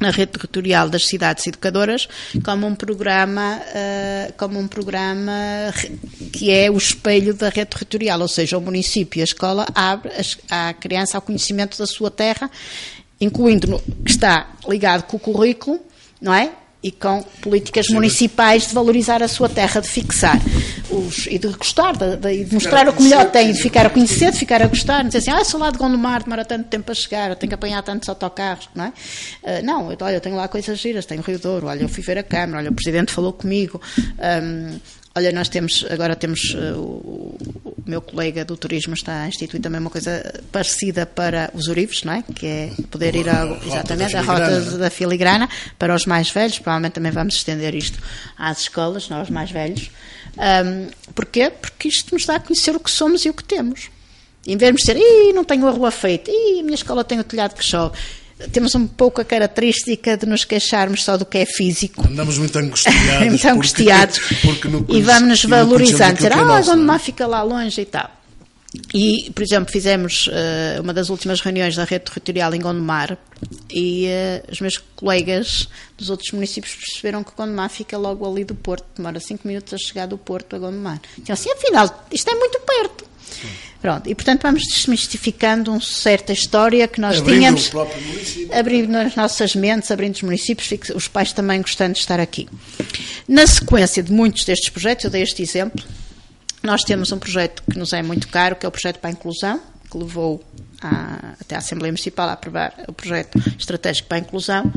[0.02, 2.08] na rede territorial das cidades educadoras
[2.43, 5.32] como um programa uh, como um programa
[6.34, 10.12] que é o espelho da rede territorial, ou seja, o município e a escola abre
[10.49, 12.49] a criança ao conhecimento da sua terra,
[13.20, 15.80] incluindo que está ligado com o currículo,
[16.20, 16.52] não é?
[16.84, 20.40] E com políticas municipais de valorizar a sua terra, de fixar
[20.90, 23.90] os, e de gostar, de, de, de mostrar o que melhor tem, de ficar a
[23.90, 26.68] conhecer, de ficar a gostar, não dizer assim, ah, sou lá de Gondomar, demora tanto
[26.68, 28.90] tempo a chegar, eu tenho que apanhar tantos autocarros, não é?
[28.90, 32.04] Uh, não, eu, olha, eu tenho lá coisas giras, tenho Rio Douro, olha, eu fui
[32.04, 34.80] ver a Câmara, olha, o Presidente falou comigo, um,
[35.14, 39.62] Olha, nós temos, agora temos, uh, o, o, meu colega do turismo está a instituir
[39.62, 42.24] também uma coisa parecida para os Urives, não é?
[42.34, 46.93] Que é poder ir ao, exatamente, a rota da filigrana para os mais velhos, provavelmente
[46.93, 47.99] também vamos estender isto
[48.38, 49.91] às escolas, nós mais velhos.
[50.38, 51.49] Um, porquê?
[51.49, 53.89] Porque isto nos dá a conhecer o que somos e o que temos.
[54.47, 57.20] Em vez de dizer, Ih, não tenho a rua feita, Ih, a minha escola tem
[57.20, 57.97] o telhado que chove
[58.52, 62.06] temos um pouco a característica de nos queixarmos só do que é físico.
[62.08, 63.20] Andamos muito angustiados.
[63.28, 64.20] muito angustiados.
[64.42, 67.00] Porque, porque e vamos-nos valorizando, dizer, é ah, nosso, Gondomar é?
[67.00, 68.10] fica lá longe e tal.
[68.94, 73.18] E, por exemplo, fizemos uh, uma das últimas reuniões da rede territorial em Gondomar
[73.70, 75.68] e uh, os meus colegas
[75.98, 79.78] dos outros municípios perceberam que Gondomar fica logo ali do Porto, demora 5 minutos a
[79.78, 81.02] chegar do Porto a Gondomar.
[81.20, 83.06] Então, assim, afinal, isto é muito perto.
[83.22, 83.50] Sim.
[83.82, 87.72] Pronto, e portanto vamos desmistificando uma certa história que nós abrindo tínhamos.
[88.52, 92.48] Abrindo nas nossas mentes, abrindo os municípios, os pais também gostando de estar aqui.
[93.28, 95.84] Na sequência de muitos destes projetos, eu dei este exemplo,
[96.62, 99.14] nós temos um projeto que nos é muito caro, que é o projeto para a
[99.14, 99.60] inclusão,
[99.90, 100.44] que levou
[100.80, 104.72] à, até a Assembleia Municipal a aprovar o projeto estratégico para a inclusão,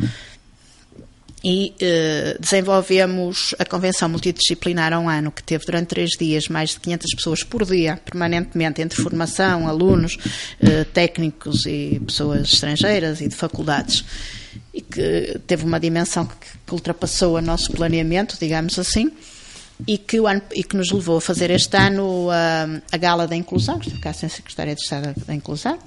[1.45, 6.71] e eh, desenvolvemos a Convenção Multidisciplinar há um ano, que teve durante três dias mais
[6.71, 10.17] de 500 pessoas por dia, permanentemente, entre formação, alunos,
[10.59, 14.07] eh, técnicos e pessoas estrangeiras e de faculdades,
[14.73, 16.35] e que teve uma dimensão que,
[16.67, 19.13] que ultrapassou o nosso planeamento, digamos assim,
[19.87, 23.37] e que, ano, e que nos levou a fazer este ano a, a Gala da
[23.37, 25.79] Inclusão, estou cá sem Secretária de Estado da Inclusão.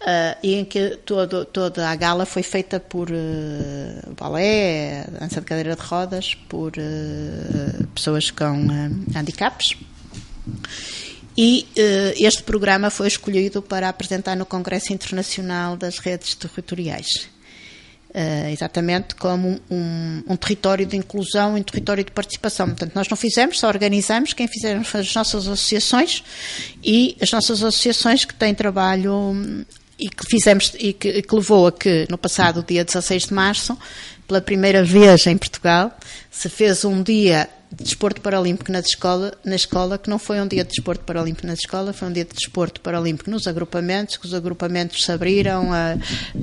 [0.00, 5.76] Uh, em que todo, toda a gala foi feita por uh, balé, dança de cadeira
[5.76, 8.66] de rodas, por uh, pessoas com
[9.14, 9.76] handicaps.
[11.36, 11.66] E
[12.18, 17.28] este programa foi escolhido para apresentar no Congresso Internacional das Redes Territoriais.
[18.50, 22.66] exatamente como um, um, território de inclusão e um território de participação.
[22.66, 26.22] Portanto, nós não fizemos, só organizamos, quem fizeram foram as nossas associações
[26.82, 29.64] e as nossas associações que têm trabalho
[30.00, 33.78] e que fizemos e que, que, levou a que no passado dia 16 de março,
[34.26, 35.96] pela primeira vez em Portugal,
[36.30, 40.48] se fez um dia de desporto paralímpico na escola, na escola, que não foi um
[40.48, 44.26] dia de desporto paralímpico na escola, foi um dia de desporto paralímpico nos agrupamentos, que
[44.26, 45.96] os agrupamentos se abriram, a,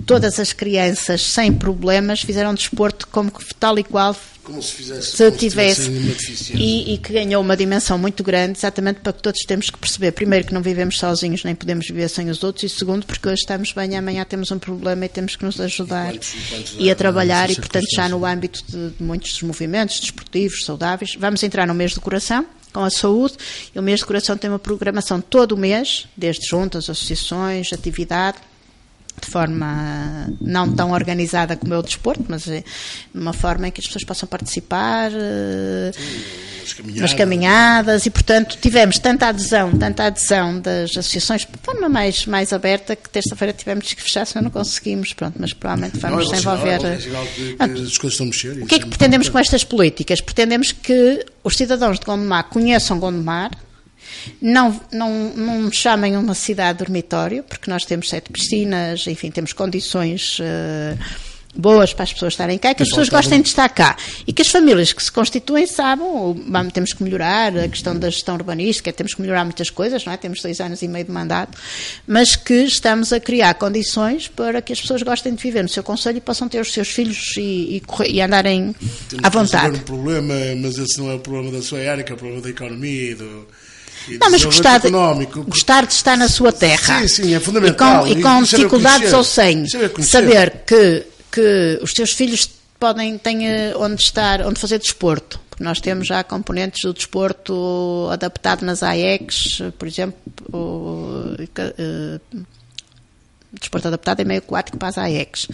[0.05, 4.15] todas as crianças sem problemas fizeram desporto como tal e qual
[4.47, 6.55] como se fizesse se tivesse uma deficiência.
[6.55, 10.13] E, e, que ganhou uma dimensão muito grande, exatamente para que todos temos que perceber,
[10.13, 13.41] primeiro, que não vivemos sozinhos, nem podemos viver sem os outros, e segundo, porque hoje
[13.41, 16.89] estamos bem, amanhã temos um problema e temos que nos ajudar e, quantos, quantos e
[16.89, 21.43] a trabalhar, e portanto, já no âmbito de, de muitos dos movimentos desportivos, saudáveis, vamos
[21.43, 23.35] entrar no mês do coração, com a saúde,
[23.75, 28.37] e o mês do coração tem uma programação todo o mês, desde juntas, associações, atividade,
[29.27, 32.63] de forma não tão organizada como é o desporto, mas é
[33.13, 37.01] uma forma em que as pessoas possam participar uh, caminhadas.
[37.01, 42.53] nas caminhadas e, portanto, tivemos tanta adesão, tanta adesão das associações de forma mais, mais
[42.53, 46.85] aberta que terça-feira tivemos que fechar, senão não conseguimos, pronto, mas provavelmente vamos é desenvolver.
[46.85, 46.97] É
[47.67, 48.63] que as coisas estão a mexer.
[48.63, 50.21] O que é que pretendemos com estas políticas?
[50.21, 53.51] Pretendemos que os cidadãos de Gondomar conheçam Gondomar,
[54.41, 60.39] não, não, não chamem uma cidade dormitório, porque nós temos sete piscinas, enfim, temos condições.
[60.39, 60.97] Uh,
[61.57, 63.97] boas para as pessoas estarem cá que as pessoas gostem de estar cá.
[64.25, 68.09] E que as famílias que se constituem saibam, vamos, temos que melhorar a questão da
[68.09, 70.17] gestão urbanística, temos que melhorar muitas coisas, não é?
[70.17, 71.57] Temos dois anos e meio de mandato,
[72.05, 75.83] mas que estamos a criar condições para que as pessoas gostem de viver no seu
[75.83, 78.75] conselho e possam ter os seus filhos e, e, correr, e andarem
[79.09, 79.77] temos à vontade.
[79.77, 82.41] um problema, mas esse não é o problema da sua área, que é o problema
[82.41, 83.47] da economia e do
[84.19, 84.89] não, mas gostar de,
[85.47, 87.01] gostar de estar na sua terra.
[87.01, 88.07] Sim, sim, é fundamental.
[88.07, 89.65] E com, e com dificuldades ou sem.
[90.01, 92.49] Saber que, que os seus filhos
[92.79, 95.39] podem têm eh, onde estar, onde fazer desporto.
[95.49, 101.35] Porque nós temos já componentes do desporto adaptado nas AEX, por exemplo,
[101.77, 102.19] eh,
[103.59, 105.47] desporto adaptado é meio aquático para as AEX.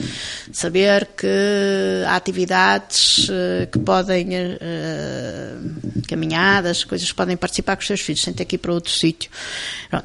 [0.51, 7.87] Saber que há atividades uh, que podem, uh, caminhadas, coisas que podem participar com os
[7.87, 9.31] seus filhos, sem ter que ir para outro sítio.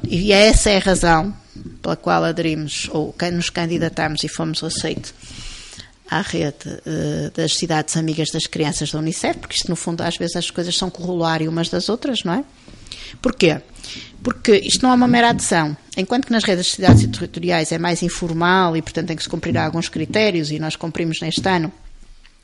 [0.07, 1.35] E essa é a razão
[1.81, 5.13] pela qual aderimos, ou nos candidatamos e fomos aceitos
[6.09, 10.17] à rede uh, das cidades amigas das crianças da Unicef, porque isto, no fundo, às
[10.17, 12.43] vezes as coisas são corrolário umas das outras, não é?
[13.21, 13.61] Porquê?
[14.23, 15.75] Porque isto não é uma mera adesão.
[15.97, 19.23] Enquanto que nas redes de cidades e territoriais é mais informal e, portanto, tem que
[19.23, 21.71] se cumprir alguns critérios, e nós cumprimos neste ano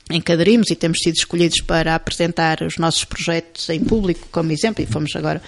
[0.08, 4.52] em que aderimos e temos sido escolhidos para apresentar os nossos projetos em público, como
[4.52, 5.42] exemplo, e fomos agora,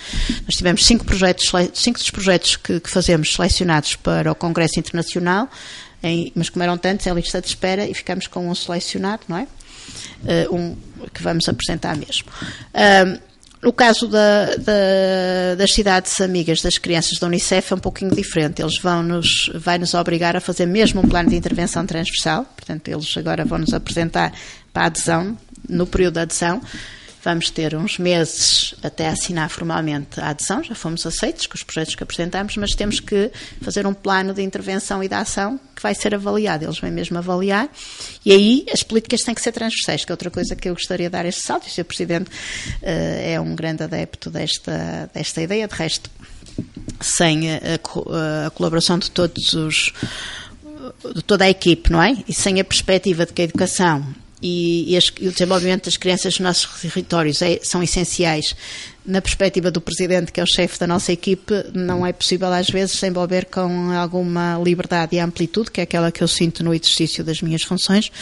[0.45, 5.49] nós tivemos cinco projetos, cinco dos projetos que, que fazemos selecionados para o Congresso Internacional,
[6.03, 9.39] em, mas como eram tantos, é lista de espera e ficamos com um selecionado, não
[9.39, 9.47] é?
[10.23, 10.77] Uh, um
[11.15, 12.29] que vamos apresentar mesmo.
[12.75, 13.28] Uh,
[13.61, 18.63] no caso da, da, das cidades amigas das crianças da Unicef é um pouquinho diferente.
[18.63, 22.45] Eles vão nos, vai nos obrigar a fazer mesmo um plano de intervenção transversal.
[22.45, 24.33] Portanto, eles agora vão nos apresentar
[24.73, 25.37] para a adesão,
[25.69, 26.63] no período de adesão,
[27.23, 31.95] Vamos ter uns meses até assinar formalmente a adesão, já fomos aceitos com os projetos
[31.95, 35.95] que apresentamos, mas temos que fazer um plano de intervenção e de ação que vai
[35.95, 36.65] ser avaliado.
[36.65, 37.69] Eles vêm mesmo avaliar
[38.25, 41.09] e aí as políticas têm que ser transversais, que é outra coisa que eu gostaria
[41.09, 41.67] de dar este salto.
[41.67, 41.85] E o Sr.
[41.85, 45.67] Presidente uh, é um grande adepto desta, desta ideia.
[45.67, 46.11] De resto,
[47.01, 49.93] sem a, a, a colaboração de todos os
[51.15, 52.17] de toda a equipe, não é?
[52.27, 54.05] E sem a perspectiva de que a educação
[54.43, 58.55] e, e, as, e, o desenvolvimento das crianças nos nossos territórios é, são essenciais.
[59.05, 62.69] Na perspectiva do Presidente, que é o chefe da nossa equipe, não é possível às
[62.69, 66.75] vezes se envolver com alguma liberdade e amplitude, que é aquela que eu sinto no
[66.75, 68.13] exercício das minhas funções.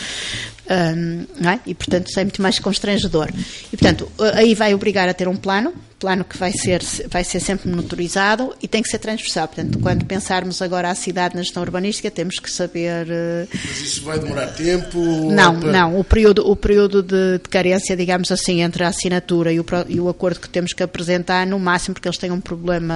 [0.69, 1.61] Um, é?
[1.67, 3.29] E, portanto, isso é muito mais constrangedor.
[3.73, 7.41] E, portanto, aí vai obrigar a ter um plano, plano que vai ser, vai ser
[7.41, 9.47] sempre monitorizado e tem que ser transversal.
[9.47, 13.07] Portanto, quando pensarmos agora a cidade na gestão urbanística, temos que saber.
[13.07, 13.49] Uh...
[13.53, 14.99] Mas isso vai demorar tempo?
[15.31, 15.73] Não, para...
[15.73, 16.01] não.
[16.01, 20.01] O período, o período de, de, carência, digamos assim, entre a assinatura e o, e
[20.01, 22.95] o acordo que temos que apresentar, no máximo, porque eles têm um problema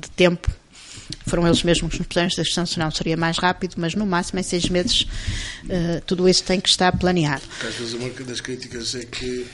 [0.00, 0.50] de tempo
[1.26, 4.40] foram eles mesmos que nos puseram esta questão, senão seria mais rápido, mas no máximo
[4.40, 7.42] em seis meses uh, tudo isso tem que estar planeado.
[7.66, 9.46] Às vezes uma das críticas é que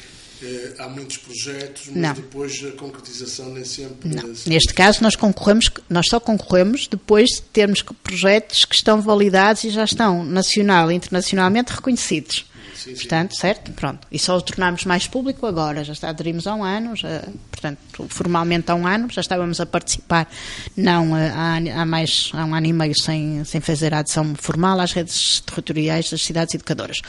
[0.42, 2.14] eh, há muitos projetos, mas não.
[2.14, 4.10] depois a concretização nem sempre.
[4.46, 9.70] Neste caso, nós concorremos, nós só concorremos depois de termos projetos que estão validados e
[9.70, 12.44] já estão nacional e internacionalmente reconhecidos.
[12.84, 13.40] Sim, portanto, sim.
[13.40, 13.72] certo?
[13.72, 14.06] Pronto.
[14.12, 15.82] E só o tornamos mais público agora.
[15.82, 19.64] Já está, aderimos há um ano, já, portanto, formalmente há um ano, já estávamos a
[19.64, 20.28] participar,
[20.76, 24.34] não eh, há, há, mais, há um ano e meio sem, sem fazer a adesão
[24.34, 27.00] formal às redes territoriais das cidades educadoras.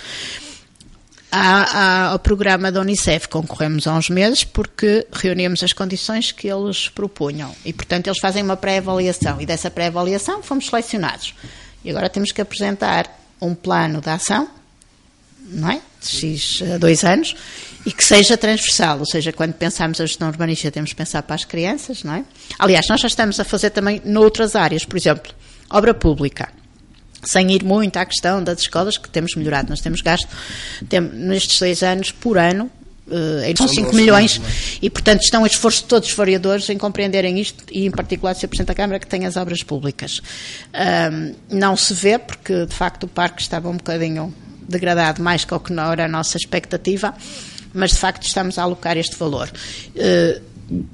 [1.30, 6.88] Há, ao programa da Unicef concorremos há uns meses porque reunimos as condições que eles
[6.88, 11.36] propunham e, portanto, eles fazem uma pré-avaliação e dessa pré-avaliação fomos selecionados.
[11.84, 13.12] E agora temos que apresentar
[13.42, 14.50] um plano de ação,
[15.46, 15.82] não é?
[16.02, 17.36] De X a dois anos
[17.86, 21.36] e que seja transversal, ou seja, quando pensamos a gestão urbanística temos que pensar para
[21.36, 22.26] as crianças, não é?
[22.58, 25.32] Aliás, nós já estamos a fazer também noutras áreas, por exemplo,
[25.70, 26.50] obra pública
[27.26, 29.70] sem ir muito à questão das escolas, que temos melhorado.
[29.70, 30.28] Nós temos gasto,
[30.88, 32.70] temos, nestes seis anos, por ano,
[33.08, 34.40] uh, são 5 milhões,
[34.82, 38.34] e portanto estão o esforço de todos os variadores em compreenderem isto, e em particular
[38.34, 38.48] o Sr.
[38.48, 40.22] Presidente da Câmara, que tem as obras públicas.
[41.12, 44.34] Um, não se vê, porque de facto o parque estava um bocadinho
[44.68, 47.14] degradado, mais que o que não era a nossa expectativa,
[47.74, 49.52] mas de facto estamos a alocar este valor.
[49.96, 50.42] Uh,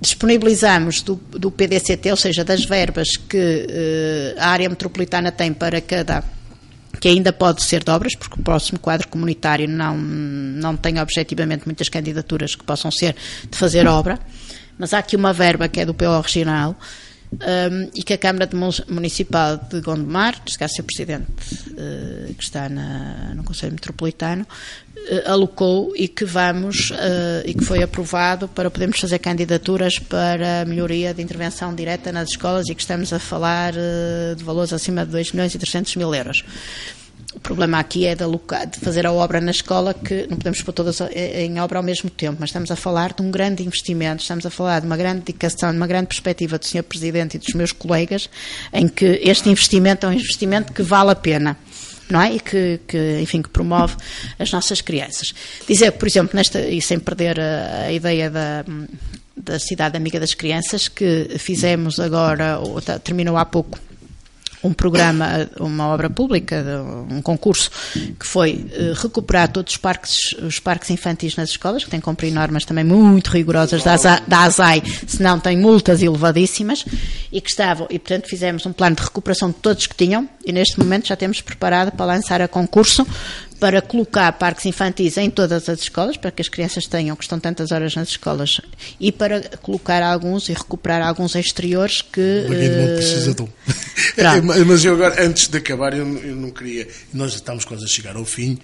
[0.01, 5.79] disponibilizamos do, do, PDCT, ou seja, das verbas que uh, a área metropolitana tem para
[5.79, 6.23] cada
[6.99, 11.63] que ainda pode ser de obras, porque o próximo quadro comunitário não, não tem objetivamente
[11.65, 13.15] muitas candidaturas que possam ser
[13.49, 14.19] de fazer obra,
[14.77, 16.75] mas há aqui uma verba que é do PO regional
[17.33, 18.49] um, e que a Câmara
[18.89, 21.25] Municipal de Gondomar, neste caso o Presidente,
[21.71, 26.95] uh, que está na, no Conselho Metropolitano, uh, alocou e que vamos, uh,
[27.45, 32.29] e que foi aprovado para podermos fazer candidaturas para a melhoria de intervenção direta nas
[32.29, 33.73] escolas e que estamos a falar
[34.35, 36.43] de valores acima de 2 milhões e 300 mil euros.
[37.33, 40.61] O problema aqui é de, alocar, de, fazer a obra na escola, que não podemos
[40.61, 44.21] pôr todas em obra ao mesmo tempo, mas estamos a falar de um grande investimento,
[44.21, 46.83] estamos a falar de uma grande dedicação, de uma grande perspectiva do Sr.
[46.83, 48.29] Presidente e dos meus colegas,
[48.73, 51.57] em que este investimento é um investimento que vale a pena.
[52.09, 52.35] Não é?
[52.35, 53.95] E que, que, enfim, que promove
[54.37, 55.33] as nossas crianças.
[55.65, 58.65] Dizer, por exemplo, nesta, e sem perder a, a ideia da,
[59.37, 63.79] da Cidade Amiga das Crianças, que fizemos agora, ou, terminou há pouco,
[64.63, 66.63] um programa, uma obra pública,
[67.09, 67.71] um concurso,
[68.19, 72.05] que foi uh, recuperar todos os parques, os parques infantis nas escolas, que têm que
[72.05, 73.95] cumprir normas também muito rigorosas da,
[74.27, 76.85] da ASAI, senão têm multas elevadíssimas,
[77.31, 80.51] e que estavam, e portanto fizemos um plano de recuperação de todos que tinham, e
[80.51, 83.05] neste momento já temos preparado para lançar a concurso
[83.61, 87.39] para colocar parques infantis em todas as escolas, para que as crianças tenham, que estão
[87.39, 88.59] tantas horas nas escolas,
[88.99, 92.45] e para colocar alguns e recuperar alguns exteriores que.
[92.47, 92.95] Uh...
[92.95, 93.47] precisa de um.
[94.65, 96.87] Mas eu agora, antes de acabar, eu, eu não queria.
[97.13, 98.57] Nós estamos quase a chegar ao fim.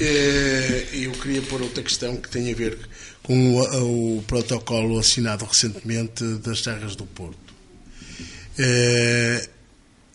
[0.00, 2.78] Eh, eu queria pôr outra questão que tem a ver
[3.24, 7.36] com o, o protocolo assinado recentemente das Terras do Porto.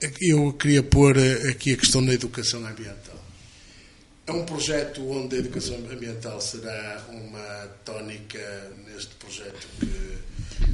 [0.04, 1.18] Eh, eu queria pôr
[1.50, 3.14] aqui a questão da educação ambiental.
[4.28, 8.40] É um projeto onde a educação ambiental será uma tónica
[8.88, 9.86] neste projeto que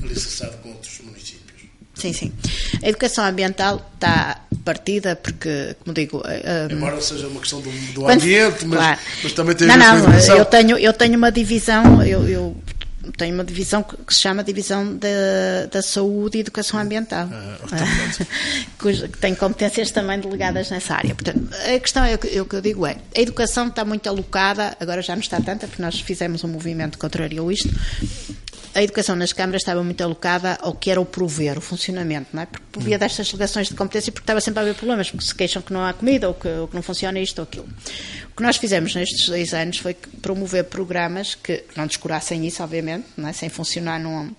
[0.04, 1.50] é licenciado com outros municípios.
[1.96, 2.32] Sim, sim.
[2.84, 6.24] A educação ambiental está partida porque, como digo...
[6.26, 9.00] Um, Embora seja uma questão do, do ambiente, mas, claro.
[9.24, 12.56] mas, também tem não, não, eu tenho, eu tenho uma divisão, eu, eu
[13.18, 17.58] tem uma divisão que se chama Divisão da, da Saúde e Educação Ambiental, ah,
[18.80, 21.14] que tem competências também delegadas nessa área.
[21.16, 25.02] Portanto, a questão é o que eu digo é, a educação está muito alocada, agora
[25.02, 27.70] já não está tanta, porque nós fizemos um movimento contrário a isto,
[28.74, 32.44] a educação nas câmaras estava muito alocada ao que era o prover, o funcionamento, não
[32.44, 32.46] é?
[32.46, 33.00] Porque provia hum.
[33.00, 35.84] destas delegações de competência porque estava sempre a haver problemas, porque se queixam que não
[35.84, 37.68] há comida ou que, ou que não funciona isto ou aquilo.
[38.40, 43.34] Que nós fizemos nestes dois anos foi promover programas que não descurassem isso, obviamente, é?
[43.34, 44.34] sem funcionar não.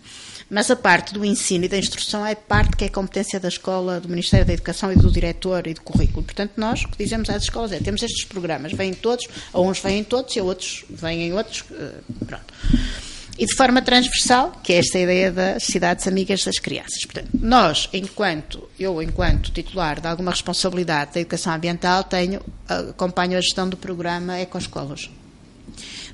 [0.48, 4.01] Mas a parte do ensino e da instrução é parte que é competência da escola,
[4.01, 6.22] do Ministério da Educação e do diretor e do currículo.
[6.22, 9.80] Portanto, nós o que dizemos às escolas é: temos estes programas, vêm todos, a uns
[9.80, 11.62] vêm todos e a outros vêm outros.
[11.70, 12.55] Eh, pronto.
[13.41, 17.07] E de forma transversal, que é esta ideia das cidades amigas das crianças.
[17.07, 23.41] Portanto, nós, enquanto, eu enquanto titular de alguma responsabilidade da educação ambiental, tenho, acompanho a
[23.41, 25.09] gestão do programa Ecoescolas.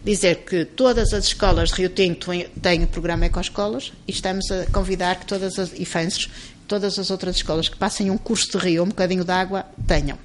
[0.05, 2.31] Dizer que todas as escolas de Rio Tinto
[2.63, 6.29] têm o programa Ecoescolas e estamos a convidar que todas as, e FANSES,
[6.69, 10.17] todas as outras escolas que passem um curso de rio, um bocadinho de água, tenham.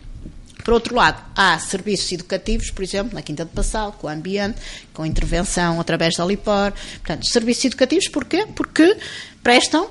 [0.64, 4.60] Por outro lado, há serviços educativos, por exemplo, na Quinta de Passal, com o ambiente,
[4.94, 6.74] com intervenção através da Lipor.
[7.00, 8.46] Portanto, serviços educativos, porquê?
[8.56, 8.98] Porque
[9.44, 9.90] prestam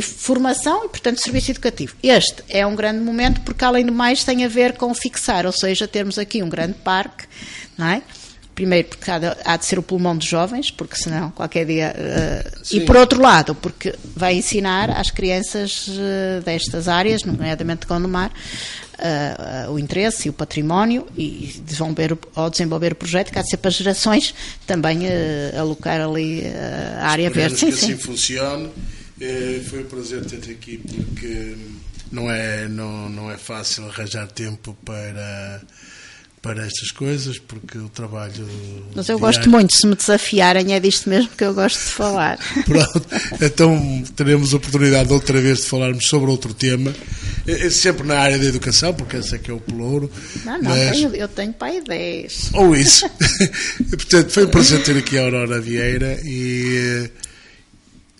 [0.00, 1.96] formação e, portanto, serviço educativo.
[2.00, 5.52] Este é um grande momento porque, além do mais, tem a ver com fixar, ou
[5.52, 7.24] seja, termos aqui um grande parque,
[7.76, 8.02] não é?
[8.54, 11.94] Primeiro, porque há de, há de ser o pulmão dos jovens, porque senão qualquer dia.
[11.96, 17.86] Uh, e por outro lado, porque vai ensinar às crianças uh, destas áreas, nomeadamente de
[17.86, 18.30] Gondomar,
[19.00, 23.50] uh, o interesse e o património e desenvolver, ao desenvolver o projeto, que há de
[23.50, 24.34] ser para gerações,
[24.66, 25.00] também
[25.58, 26.42] alocar ali
[27.00, 27.58] a área Esperemos verde.
[27.58, 27.92] Sim, que sim.
[27.92, 28.70] assim funcione.
[29.68, 31.56] foi um prazer ter-te aqui, porque
[32.10, 35.60] não é, não, não é fácil arranjar tempo para
[36.42, 38.48] para estas coisas, porque o trabalho.
[38.94, 39.18] Mas eu diário...
[39.18, 42.38] gosto muito, se me desafiarem, é disto mesmo que eu gosto de falar.
[42.64, 43.06] Pronto,
[43.40, 46.94] então teremos a oportunidade outra vez de falarmos sobre outro tema,
[47.70, 50.10] sempre na área da educação, porque esse é que é o pelouro.
[50.44, 50.96] Não, não, mas...
[50.96, 52.50] tenho, eu tenho pai 10.
[52.54, 53.08] Ou isso.
[53.90, 57.10] Portanto, foi um prazer ter aqui a Aurora Vieira e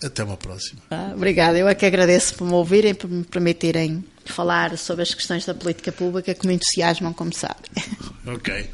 [0.03, 0.81] eh, até uma próxima.
[0.91, 5.13] Ah, obrigada, eu é que agradeço por me ouvirem, por me permitirem falar sobre as
[5.13, 7.69] questões da política pública que me entusiasmam, como sabe.
[8.25, 8.69] Ok.